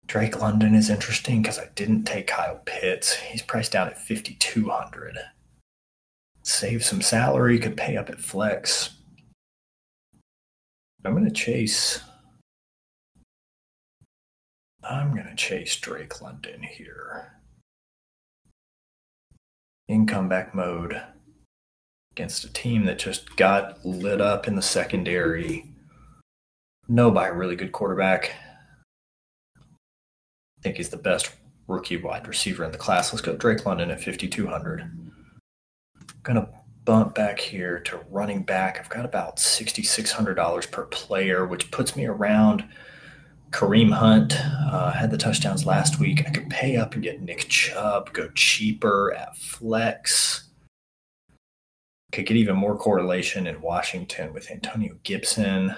Drake 0.06 0.40
London 0.40 0.76
is 0.76 0.90
interesting 0.90 1.42
because 1.42 1.60
I 1.60 1.70
didn't 1.76 2.04
take 2.04 2.28
Kyle 2.28 2.62
Pitts. 2.66 3.14
He's 3.16 3.42
priced 3.42 3.72
down 3.72 3.88
at 3.88 4.02
5200 4.02 5.18
Save 6.44 6.84
some 6.84 7.02
salary, 7.02 7.58
could 7.58 7.78
pay 7.78 7.96
up 7.96 8.10
at 8.10 8.20
flex. 8.20 8.98
I'm 11.06 11.14
going 11.14 11.26
to 11.26 11.32
chase 11.32 12.02
I'm 14.84 15.14
going 15.14 15.28
to 15.28 15.36
chase 15.36 15.78
Drake 15.78 16.22
London 16.22 16.62
here. 16.62 17.40
In 19.88 20.06
comeback 20.06 20.54
mode 20.54 21.02
against 22.14 22.44
a 22.44 22.54
team 22.54 22.86
that 22.86 23.00
just 23.00 23.36
got 23.36 23.84
lit 23.86 24.22
up 24.22 24.48
in 24.48 24.56
the 24.56 24.62
secondary. 24.62 25.66
No, 26.88 27.10
by 27.12 27.28
a 27.28 27.34
really 27.34 27.56
good 27.56 27.72
quarterback. 27.72 28.32
I 29.58 30.62
think 30.62 30.78
he's 30.78 30.90
the 30.90 30.98
best 30.98 31.32
rookie 31.68 31.98
wide 31.98 32.28
receiver 32.28 32.64
in 32.64 32.72
the 32.72 32.78
class. 32.78 33.12
Let's 33.12 33.22
go 33.22 33.36
Drake 33.36 33.66
London 33.66 33.90
at 33.90 34.04
5,200. 34.04 34.90
Gonna 36.22 36.50
bump 36.86 37.16
back 37.16 37.40
here 37.40 37.80
to 37.80 38.00
running 38.10 38.44
back. 38.44 38.80
I've 38.80 38.90
got 38.90 39.06
about 39.06 39.38
$6,600 39.38 40.72
per 40.72 40.86
player, 40.86 41.46
which 41.46 41.72
puts 41.72 41.96
me 41.96 42.06
around 42.06 42.64
Kareem 43.52 43.92
Hunt 43.92 44.36
uh, 44.40 44.92
had 44.92 45.12
the 45.12 45.18
touchdowns 45.18 45.66
last 45.66 46.00
week. 46.00 46.24
I 46.28 46.32
could 46.32 46.50
pay 46.50 46.76
up 46.76 46.94
and 46.94 47.04
get 47.04 47.22
Nick 47.22 47.48
Chubb, 47.50 48.12
go 48.14 48.30
cheaper 48.36 49.14
at 49.14 49.38
flex. 49.38 50.50
Could 52.14 52.28
get 52.28 52.38
even 52.38 52.56
more 52.56 52.78
correlation 52.78 53.48
in 53.48 53.60
Washington 53.60 54.34
with 54.34 54.52
Antonio 54.52 54.96
Gibson. 55.02 55.76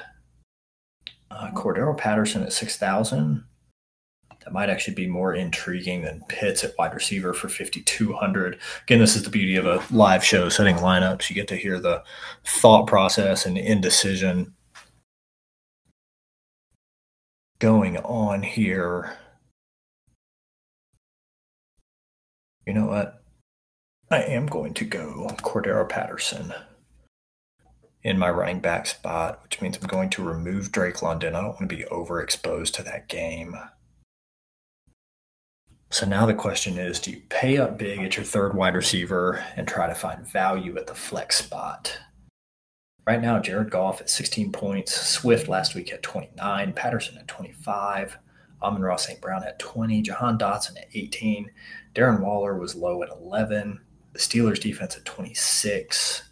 Uh, 1.31 1.49
Cordarrelle 1.51 1.97
Patterson 1.97 2.43
at 2.43 2.51
6,000. 2.51 3.41
That 4.43 4.51
might 4.51 4.69
actually 4.69 4.95
be 4.95 5.07
more 5.07 5.33
intriguing 5.33 6.01
than 6.01 6.25
Pitts 6.27 6.65
at 6.65 6.77
wide 6.77 6.93
receiver 6.93 7.33
for 7.33 7.47
5,200. 7.47 8.59
Again, 8.83 8.99
this 8.99 9.15
is 9.15 9.23
the 9.23 9.29
beauty 9.29 9.55
of 9.55 9.65
a 9.65 9.81
live 9.91 10.25
show 10.25 10.49
setting 10.49 10.75
lineups. 10.75 11.29
You 11.29 11.35
get 11.35 11.47
to 11.47 11.55
hear 11.55 11.79
the 11.79 12.03
thought 12.43 12.85
process 12.85 13.45
and 13.45 13.57
indecision 13.57 14.53
going 17.59 17.95
on 17.97 18.43
here. 18.43 19.17
You 22.67 22.73
know 22.73 22.87
what? 22.87 23.24
I 24.11 24.21
am 24.21 24.45
going 24.45 24.75
to 24.75 24.85
go 24.85 25.27
Cordarrelle 25.41 25.89
Patterson 25.89 26.53
in 28.03 28.19
my 28.19 28.29
running 28.29 28.59
back 28.59 28.85
spot, 28.85 29.41
which 29.41 29.61
means 29.61 29.77
I'm 29.77 29.87
going 29.87 30.11
to 30.11 30.23
remove 30.23 30.71
Drake 30.71 31.01
London. 31.01 31.35
I 31.35 31.41
don't 31.41 31.59
want 31.59 31.69
to 31.69 31.75
be 31.75 31.83
overexposed 31.85 32.71
to 32.73 32.83
that 32.83 33.07
game. 33.09 33.55
So 35.89 36.05
now 36.05 36.27
the 36.27 36.35
question 36.35 36.77
is 36.77 36.99
do 36.99 37.09
you 37.09 37.21
pay 37.29 37.57
up 37.57 37.79
big 37.79 37.99
at 37.99 38.15
your 38.15 38.25
third 38.25 38.55
wide 38.55 38.75
receiver 38.75 39.43
and 39.55 39.67
try 39.67 39.87
to 39.87 39.95
find 39.95 40.27
value 40.31 40.77
at 40.77 40.85
the 40.85 40.93
flex 40.93 41.37
spot? 41.37 41.97
Right 43.07 43.21
now, 43.21 43.39
Jared 43.39 43.71
Goff 43.71 44.01
at 44.01 44.09
16 44.09 44.51
points, 44.51 44.93
Swift 44.93 45.47
last 45.47 45.73
week 45.73 45.91
at 45.91 46.03
29, 46.03 46.73
Patterson 46.73 47.17
at 47.17 47.27
25, 47.27 48.19
Amon-Ra 48.61 48.97
St. 48.97 49.21
Brown 49.21 49.43
at 49.43 49.57
20, 49.57 50.01
Jahan 50.03 50.37
Dotson 50.37 50.77
at 50.77 50.89
18, 50.93 51.49
Darren 51.95 52.21
Waller 52.21 52.57
was 52.57 52.75
low 52.75 53.01
at 53.01 53.09
11, 53.09 53.79
the 54.15 54.21
Steelers 54.21 54.59
defense 54.59 54.95
at 54.95 55.05
26. 55.05 56.23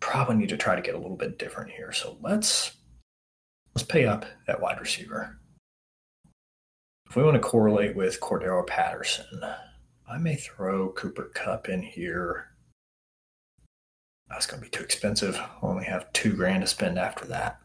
Probably 0.00 0.36
need 0.36 0.50
to 0.50 0.56
try 0.56 0.76
to 0.76 0.82
get 0.82 0.94
a 0.94 0.98
little 0.98 1.16
bit 1.16 1.38
different 1.38 1.70
here. 1.70 1.92
So 1.92 2.16
let's 2.20 2.72
let's 3.74 3.86
pay 3.86 4.06
up 4.06 4.24
at 4.46 4.60
wide 4.60 4.80
receiver. 4.80 5.38
If 7.08 7.16
we 7.16 7.22
want 7.22 7.34
to 7.34 7.40
correlate 7.40 7.96
with 7.96 8.20
Cordarrelle 8.20 8.66
Patterson, 8.66 9.40
I 10.08 10.18
may 10.18 10.36
throw 10.36 10.90
Cooper 10.90 11.30
Kupp 11.34 11.68
in 11.68 11.82
here 11.82 12.54
that's 14.28 14.46
going 14.46 14.60
to 14.60 14.64
be 14.64 14.70
too 14.70 14.82
expensive. 14.82 15.38
I'll 15.38 15.70
only 15.70 15.84
have 15.84 16.12
two 16.12 16.32
grand 16.32 16.62
to 16.62 16.66
spend 16.66 16.98
after 16.98 17.24
that. 17.26 17.60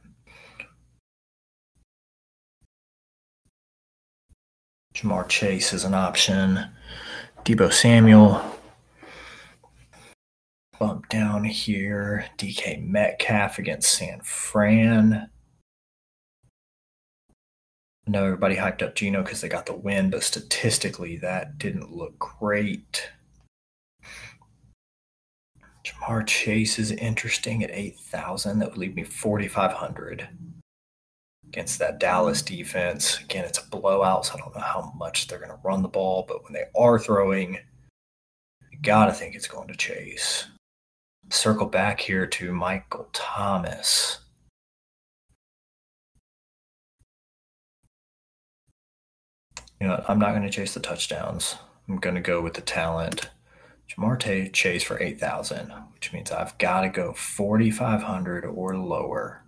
Ja'Marr 4.94 5.28
Chase 5.30 5.74
is 5.74 5.86
an 5.86 5.94
option. 5.94 6.66
Deebo 7.44 7.72
Samuel. 7.72 8.59
Bump 10.80 11.10
down 11.10 11.44
here. 11.44 12.26
DK 12.38 12.88
Metcalf 12.88 13.60
against 13.60 13.92
San 13.92 14.22
Fran. 14.22 15.30
I 18.08 18.12
know 18.12 18.24
everybody 18.24 18.56
hyped 18.56 18.82
up 18.82 18.96
Geno 18.96 19.22
because 19.22 19.42
they 19.42 19.50
got 19.50 19.66
the 19.66 19.76
win, 19.76 20.10
but 20.10 20.24
statistically, 20.24 21.18
that 21.18 21.58
didn't 21.58 21.92
look 21.92 22.18
great. 22.18 23.12
Ja'Marr 25.86 26.26
Chase 26.26 26.80
is 26.80 26.92
interesting 26.92 27.64
at 27.64 27.72
8,000. 27.72 28.60
That 28.60 28.70
would 28.70 28.78
leave 28.78 28.96
me 28.96 29.04
4,500 29.04 30.30
against 31.48 31.80
that 31.80 32.00
Dallas 32.00 32.42
defense. 32.42 33.20
Again, 33.20 33.44
it's 33.44 33.60
a 33.60 33.70
blowout, 33.70 34.26
so 34.26 34.36
I 34.36 34.38
don't 34.38 34.56
know 34.56 34.62
how 34.62 34.94
much 34.98 35.28
they're 35.28 35.40
going 35.40 35.52
to 35.52 35.60
run 35.64 35.82
the 35.82 35.90
ball, 35.90 36.26
but 36.28 36.44
when 36.44 36.54
they 36.54 36.66
are 36.78 36.98
throwing, 36.98 37.60
you 38.72 38.80
got 38.82 39.06
to 39.08 39.14
think 39.14 39.36
it's 39.36 39.48
going 39.48 39.68
to 39.68 39.76
Chase. 39.76 40.48
Circle 41.32 41.68
back 41.68 42.00
here 42.00 42.26
to 42.26 42.52
Michael 42.52 43.08
Thomas. 43.14 44.20
You 49.80 49.88
know, 49.88 50.04
I'm 50.08 50.20
not 50.20 50.32
going 50.32 50.44
to 50.44 50.50
chase 50.50 50.74
the 50.74 50.80
touchdowns. 50.80 51.56
I'm 51.88 51.98
going 51.98 52.16
to 52.16 52.22
go 52.22 52.42
with 52.42 52.56
the 52.56 52.62
talent. 52.62 53.30
Ja'Marr 53.90 54.52
Chase 54.54 54.84
for 54.84 55.02
8,000, 55.02 55.72
which 55.94 56.12
means 56.14 56.32
I've 56.32 56.58
got 56.58 56.82
to 56.82 56.90
go 56.90 57.14
4,500 57.14 58.46
or 58.46 58.76
lower 58.76 59.44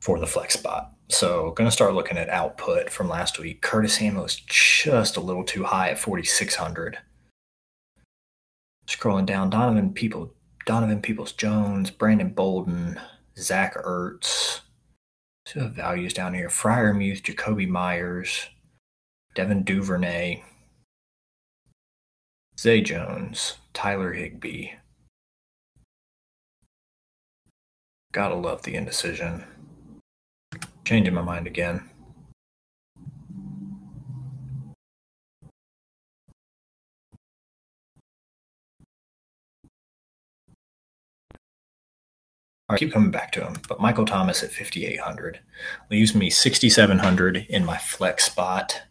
for 0.00 0.18
the 0.18 0.26
flex 0.26 0.54
spot. 0.54 0.92
So 1.08 1.50
going 1.52 1.68
to 1.68 1.72
start 1.72 1.94
looking 1.94 2.18
at 2.18 2.28
output 2.30 2.90
from 2.90 3.08
last 3.08 3.38
week. 3.38 3.62
Curtis 3.62 3.94
Samuel 3.98 4.24
is 4.24 4.36
just 4.36 5.16
a 5.16 5.20
little 5.20 5.44
too 5.44 5.64
high 5.64 5.90
at 5.90 5.98
4,600. 5.98 6.98
Scrolling 8.90 9.24
down, 9.24 9.50
Donovan 9.50 9.92
People, 9.92 10.34
Donovan 10.66 11.00
Peoples 11.00 11.30
Jones, 11.30 11.92
Brandon 11.92 12.30
Bolden, 12.30 13.00
Zach 13.38 13.76
Ertz. 13.76 14.62
So 15.46 15.68
values 15.68 16.12
down 16.12 16.34
here. 16.34 16.48
Freiermuth, 16.48 17.22
Jakobi 17.22 17.68
Myers, 17.68 18.48
Devin 19.36 19.62
Duvernay. 19.62 20.42
Zay 22.58 22.80
Jones, 22.80 23.58
Tyler 23.72 24.12
Higbee. 24.12 24.70
Gotta 28.12 28.34
love 28.34 28.62
the 28.62 28.74
indecision. 28.74 29.44
Changing 30.84 31.14
my 31.14 31.22
mind 31.22 31.46
again. 31.46 31.89
I 42.74 42.78
keep 42.78 42.92
coming 42.92 43.10
back 43.10 43.32
to 43.32 43.44
him, 43.44 43.56
but 43.68 43.80
Michael 43.80 44.06
Thomas 44.06 44.42
at 44.42 44.52
5,800 44.52 45.40
leaves 45.90 46.14
me 46.14 46.30
6,700 46.30 47.46
in 47.48 47.64
my 47.64 47.76
flex 47.78 48.24
spot 48.24 48.82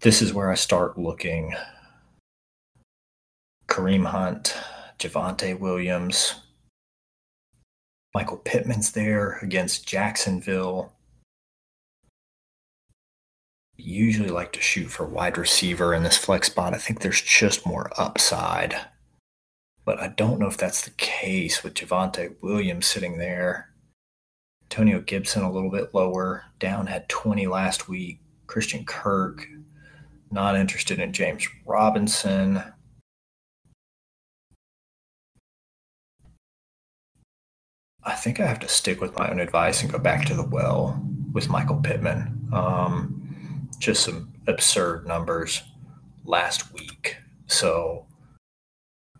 this 0.00 0.22
is 0.22 0.32
where 0.32 0.50
I 0.50 0.54
start 0.54 0.98
looking. 0.98 1.54
Kareem 3.66 4.06
Hunt, 4.06 4.56
Javonte 4.98 5.58
Williams. 5.58 6.36
Michael 8.14 8.38
Pittman's 8.38 8.92
there 8.92 9.38
against 9.42 9.86
Jacksonville. 9.86 10.92
Usually 13.76 14.30
like 14.30 14.52
to 14.52 14.60
shoot 14.60 14.88
for 14.88 15.06
wide 15.06 15.36
receiver 15.36 15.94
in 15.94 16.02
this 16.02 16.16
flex 16.16 16.48
spot. 16.48 16.74
I 16.74 16.78
think 16.78 17.00
there's 17.00 17.20
just 17.20 17.66
more 17.66 17.90
upside. 17.96 18.76
But 19.88 20.00
I 20.00 20.08
don't 20.08 20.38
know 20.38 20.48
if 20.48 20.58
that's 20.58 20.82
the 20.82 20.90
case 20.90 21.64
with 21.64 21.72
Javonte 21.72 22.34
Williams 22.42 22.86
sitting 22.86 23.16
there. 23.16 23.70
Antonio 24.64 25.00
Gibson 25.00 25.42
a 25.42 25.50
little 25.50 25.70
bit 25.70 25.94
lower, 25.94 26.44
down 26.58 26.88
had 26.88 27.08
20 27.08 27.46
last 27.46 27.88
week. 27.88 28.20
Christian 28.46 28.84
Kirk, 28.84 29.46
not 30.30 30.56
interested 30.56 30.98
in 30.98 31.14
James 31.14 31.48
Robinson. 31.64 32.62
I 38.04 38.14
think 38.14 38.40
I 38.40 38.46
have 38.46 38.60
to 38.60 38.68
stick 38.68 39.00
with 39.00 39.16
my 39.16 39.30
own 39.30 39.40
advice 39.40 39.80
and 39.80 39.90
go 39.90 39.98
back 39.98 40.26
to 40.26 40.34
the 40.34 40.46
well 40.46 41.02
with 41.32 41.48
Michael 41.48 41.80
Pittman. 41.80 42.50
Um, 42.52 43.70
just 43.78 44.02
some 44.02 44.34
absurd 44.46 45.06
numbers 45.06 45.62
last 46.26 46.74
week. 46.74 47.16
So 47.46 48.07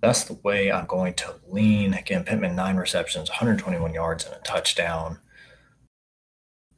that's 0.00 0.24
the 0.24 0.34
way 0.44 0.70
I'm 0.70 0.86
going 0.86 1.14
to 1.14 1.34
lean. 1.48 1.94
Again, 1.94 2.24
Pittman, 2.24 2.54
nine 2.54 2.76
receptions, 2.76 3.28
121 3.28 3.94
yards, 3.94 4.24
and 4.24 4.34
a 4.34 4.38
touchdown. 4.40 5.18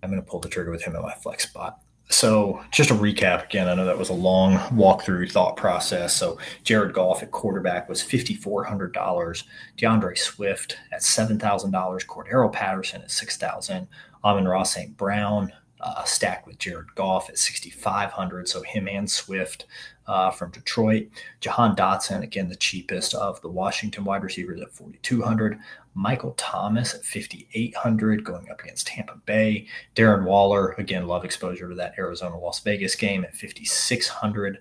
I'm 0.02 0.10
going 0.10 0.22
to 0.22 0.28
pull 0.28 0.40
the 0.40 0.48
trigger 0.48 0.70
with 0.70 0.82
him 0.82 0.96
at 0.96 1.02
my 1.02 1.14
flex 1.14 1.44
spot. 1.44 1.80
So, 2.08 2.64
just 2.72 2.90
a 2.90 2.94
recap 2.94 3.44
again, 3.44 3.68
I 3.68 3.74
know 3.74 3.84
that 3.84 3.96
was 3.96 4.08
a 4.08 4.14
long 4.14 4.56
walkthrough 4.70 5.30
thought 5.30 5.56
process. 5.56 6.12
So, 6.12 6.38
Jared 6.64 6.92
Goff 6.92 7.22
at 7.22 7.30
quarterback 7.30 7.88
was 7.88 8.02
$5,400. 8.02 9.44
D'Andre 9.76 10.16
Swift 10.16 10.76
at 10.90 11.02
$7,000. 11.02 12.06
Cordarrelle 12.06 12.52
Patterson 12.52 13.02
at 13.02 13.10
$6,000. 13.10 13.86
Amon-Ra 14.24 14.64
St. 14.64 14.96
Brown 14.96 15.52
uh, 15.80 16.04
stacked 16.04 16.46
with 16.46 16.58
Jared 16.58 16.94
Goff 16.94 17.28
at 17.28 17.38
6,500. 17.38 18.48
So, 18.48 18.62
him 18.62 18.88
and 18.88 19.10
Swift 19.10 19.66
uh, 20.06 20.30
from 20.30 20.50
Detroit. 20.50 21.08
Jahan 21.40 21.76
Dotson, 21.76 22.22
again, 22.22 22.48
the 22.48 22.56
cheapest 22.56 23.14
of 23.14 23.40
the 23.42 23.48
Washington 23.48 24.04
wide 24.04 24.22
receivers 24.22 24.60
at 24.60 24.72
4,200. 24.72 25.58
Michael 25.94 26.34
Thomas 26.36 26.94
at 26.94 27.04
5,800 27.04 28.24
going 28.24 28.50
up 28.50 28.60
against 28.60 28.86
Tampa 28.86 29.16
Bay. 29.24 29.66
Darren 29.94 30.24
Waller, 30.24 30.74
again, 30.78 31.06
love 31.06 31.24
exposure 31.24 31.68
to 31.68 31.74
that 31.76 31.94
Arizona 31.98 32.38
Las 32.38 32.60
Vegas 32.60 32.94
game 32.94 33.24
at 33.24 33.34
5,600. 33.34 34.58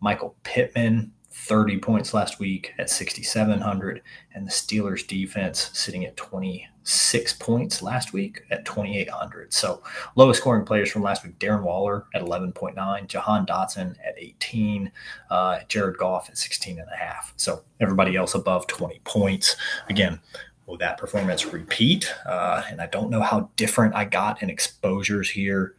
Michael 0.00 0.36
Pittman 0.44 1.12
30 1.30 1.78
points 1.78 2.14
last 2.14 2.38
week 2.38 2.72
at 2.78 2.90
6,700, 2.90 4.02
and 4.34 4.46
the 4.46 4.50
Steelers 4.50 5.06
defense 5.06 5.70
sitting 5.74 6.04
at 6.04 6.16
26 6.16 7.32
points 7.34 7.82
last 7.82 8.12
week 8.12 8.42
at 8.50 8.64
2,800. 8.64 9.52
So, 9.52 9.82
lowest 10.16 10.40
scoring 10.40 10.64
players 10.64 10.90
from 10.90 11.02
last 11.02 11.24
week 11.24 11.38
Darren 11.38 11.62
Waller 11.62 12.06
at 12.14 12.22
11.9, 12.22 13.06
Jahan 13.06 13.46
Dotson 13.46 13.96
at 14.06 14.14
18, 14.16 14.90
uh, 15.30 15.60
Jared 15.68 15.98
Goff 15.98 16.28
at 16.30 16.38
16 16.38 16.78
and 16.78 16.88
a 16.88 16.96
half. 16.96 17.34
So, 17.36 17.62
everybody 17.80 18.16
else 18.16 18.34
above 18.34 18.66
20 18.66 19.00
points. 19.04 19.56
Again, 19.90 20.20
will 20.66 20.78
that 20.78 20.98
performance 20.98 21.46
repeat? 21.46 22.14
Uh, 22.26 22.62
and 22.70 22.80
I 22.80 22.86
don't 22.86 23.10
know 23.10 23.22
how 23.22 23.50
different 23.56 23.94
I 23.94 24.04
got 24.04 24.42
in 24.42 24.50
exposures 24.50 25.30
here 25.30 25.74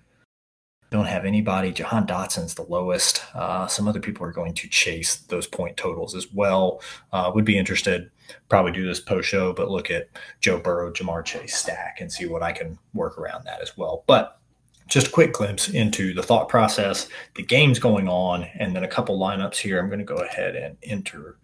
don't 0.92 1.06
have 1.06 1.26
anybody. 1.26 1.72
Jahan 1.72 2.06
Dotson's 2.06 2.56
the 2.56 2.64
lowest. 2.64 3.24
Uh, 3.36 3.68
some 3.68 3.88
other 3.88 4.00
people 4.00 4.26
are 4.26 4.32
going 4.32 4.54
to 4.56 4.68
chase 4.68 5.18
those 5.18 5.48
point 5.48 5.78
totals 5.78 6.16
as 6.16 6.32
well. 6.34 6.82
Uh, 7.12 7.32
would 7.34 7.46
be 7.46 7.58
interested, 7.58 8.10
probably 8.50 8.72
do 8.72 8.86
this 8.86 9.00
post 9.00 9.30
show, 9.30 9.54
but 9.54 9.70
look 9.70 9.92
at 9.92 10.10
Joe 10.42 10.60
Burrow, 10.60 10.92
Ja'Marr 10.92 11.24
Chase 11.24 11.56
stack 11.56 11.98
and 12.02 12.12
see 12.12 12.26
what 12.26 12.42
I 12.42 12.52
can 12.52 12.78
work 12.94 13.18
around 13.18 13.46
that 13.46 13.62
as 13.62 13.78
well. 13.78 14.04
But 14.08 14.40
just 14.88 15.08
a 15.08 15.12
quick 15.12 15.34
glimpse 15.34 15.70
into 15.70 16.16
the 16.16 16.24
thought 16.24 16.50
process, 16.50 17.08
the 17.36 17.44
games 17.44 17.78
going 17.78 18.10
on, 18.10 18.44
and 18.56 18.76
then 18.76 18.84
a 18.84 18.88
couple 18.88 19.20
lineups 19.20 19.58
here. 19.58 19.80
I'm 19.80 19.88
going 19.88 20.00
to 20.00 20.06
go 20.06 20.18
ahead 20.18 20.56
and 20.56 20.76
enter 20.82 21.38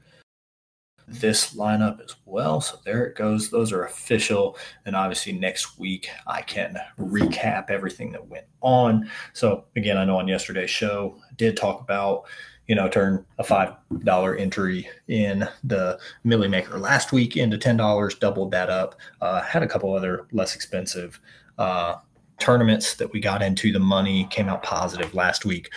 this 1.08 1.56
lineup 1.56 2.04
as 2.04 2.16
well. 2.26 2.62
So 2.62 2.78
there 2.84 3.06
it 3.06 3.16
goes. 3.16 3.50
Those 3.50 3.72
are 3.72 3.86
official. 3.86 4.58
And 4.86 4.96
obviously, 4.96 5.34
next 5.34 5.78
week 5.78 6.10
I 6.28 6.42
can 6.42 6.78
recap 7.00 7.70
everything 7.70 8.12
that 8.12 8.28
went 8.28 8.46
on. 8.62 9.10
So, 9.34 9.66
again, 9.76 9.98
I 9.98 10.06
know 10.06 10.18
on 10.18 10.28
yesterday's 10.28 10.70
show, 10.70 11.18
I 11.30 11.34
did 11.36 11.58
talk 11.58 11.82
about, 11.82 12.24
you 12.68 12.76
know, 12.76 12.90
turn 12.90 13.26
a 13.38 13.44
$5 13.44 14.40
entry 14.40 14.88
in 15.08 15.48
the 15.64 16.00
Millie 16.24 16.48
Maker 16.48 16.80
last 16.80 17.12
week 17.12 17.38
into 17.38 17.58
$10, 17.58 18.20
doubled 18.20 18.52
that 18.52 18.70
up. 18.70 18.96
Uh, 19.22 19.42
had 19.42 19.64
a 19.64 19.68
couple 19.68 19.94
other 19.94 20.28
less 20.32 20.56
expensive 20.56 21.20
uh, 21.58 21.96
tournaments 22.40 22.96
that 22.96 23.12
we 23.12 23.20
got 23.20 23.44
into. 23.44 23.72
The 23.72 23.80
money 23.80 24.28
came 24.32 24.50
out 24.50 24.64
positive 24.64 25.14
last 25.14 25.46
week 25.46 25.70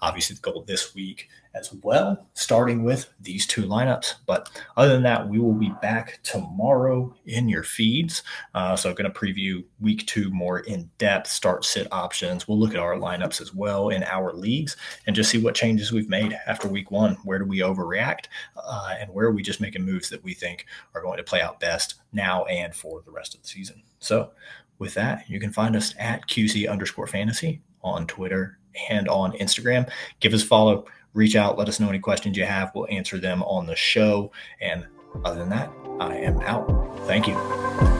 obviously 0.00 0.36
the 0.36 0.42
goal 0.42 0.64
this 0.66 0.94
week 0.94 1.28
as 1.58 1.72
well, 1.82 2.26
starting 2.34 2.84
with 2.84 3.08
these 3.20 3.46
two 3.46 3.62
lineups. 3.62 4.14
But 4.26 4.50
other 4.76 4.92
than 4.92 5.02
that, 5.04 5.28
we 5.28 5.38
will 5.38 5.54
be 5.54 5.72
back 5.82 6.20
tomorrow 6.22 7.14
in 7.26 7.48
your 7.48 7.62
feeds. 7.62 8.22
Uh, 8.54 8.76
so 8.76 8.92
going 8.94 9.10
to 9.10 9.18
preview 9.18 9.64
week 9.80 10.06
two 10.06 10.30
more 10.30 10.60
in 10.60 10.90
depth, 10.98 11.28
start 11.28 11.64
sit 11.64 11.88
options. 11.92 12.46
We'll 12.46 12.58
look 12.58 12.74
at 12.74 12.80
our 12.80 12.96
lineups 12.96 13.40
as 13.40 13.54
well 13.54 13.88
in 13.90 14.04
our 14.04 14.32
leagues 14.32 14.76
and 15.06 15.16
just 15.16 15.30
see 15.30 15.38
what 15.38 15.54
changes 15.54 15.92
we've 15.92 16.08
made 16.08 16.38
after 16.46 16.68
week 16.68 16.90
one. 16.90 17.14
Where 17.24 17.38
do 17.38 17.44
we 17.44 17.58
overreact? 17.58 18.26
Uh, 18.56 18.94
and 18.98 19.12
where 19.12 19.26
are 19.26 19.32
we 19.32 19.42
just 19.42 19.60
making 19.60 19.84
moves 19.84 20.08
that 20.10 20.22
we 20.22 20.34
think 20.34 20.66
are 20.94 21.02
going 21.02 21.18
to 21.18 21.24
play 21.24 21.40
out 21.40 21.60
best 21.60 21.96
now 22.12 22.44
and 22.44 22.74
for 22.74 23.02
the 23.02 23.10
rest 23.10 23.34
of 23.34 23.42
the 23.42 23.48
season? 23.48 23.82
So 23.98 24.30
with 24.78 24.94
that, 24.94 25.28
you 25.28 25.40
can 25.40 25.52
find 25.52 25.74
us 25.76 25.94
at 25.98 26.28
QC 26.28 26.70
underscore 26.70 27.06
fantasy 27.06 27.62
on 27.82 28.06
Twitter 28.06 28.58
and 28.90 29.08
on 29.08 29.32
Instagram. 29.32 29.88
Give 30.20 30.34
us 30.34 30.42
a 30.42 30.46
follow, 30.46 30.86
reach 31.18 31.36
out, 31.36 31.58
let 31.58 31.68
us 31.68 31.80
know 31.80 31.88
any 31.88 31.98
questions 31.98 32.36
you 32.36 32.46
have. 32.46 32.70
We'll 32.74 32.86
answer 32.88 33.18
them 33.18 33.42
on 33.42 33.66
the 33.66 33.76
show. 33.76 34.30
And 34.60 34.86
other 35.24 35.40
than 35.40 35.50
that, 35.50 35.70
I 36.00 36.14
am 36.16 36.40
out. 36.40 36.66
Thank 37.06 37.26
you. 37.26 37.97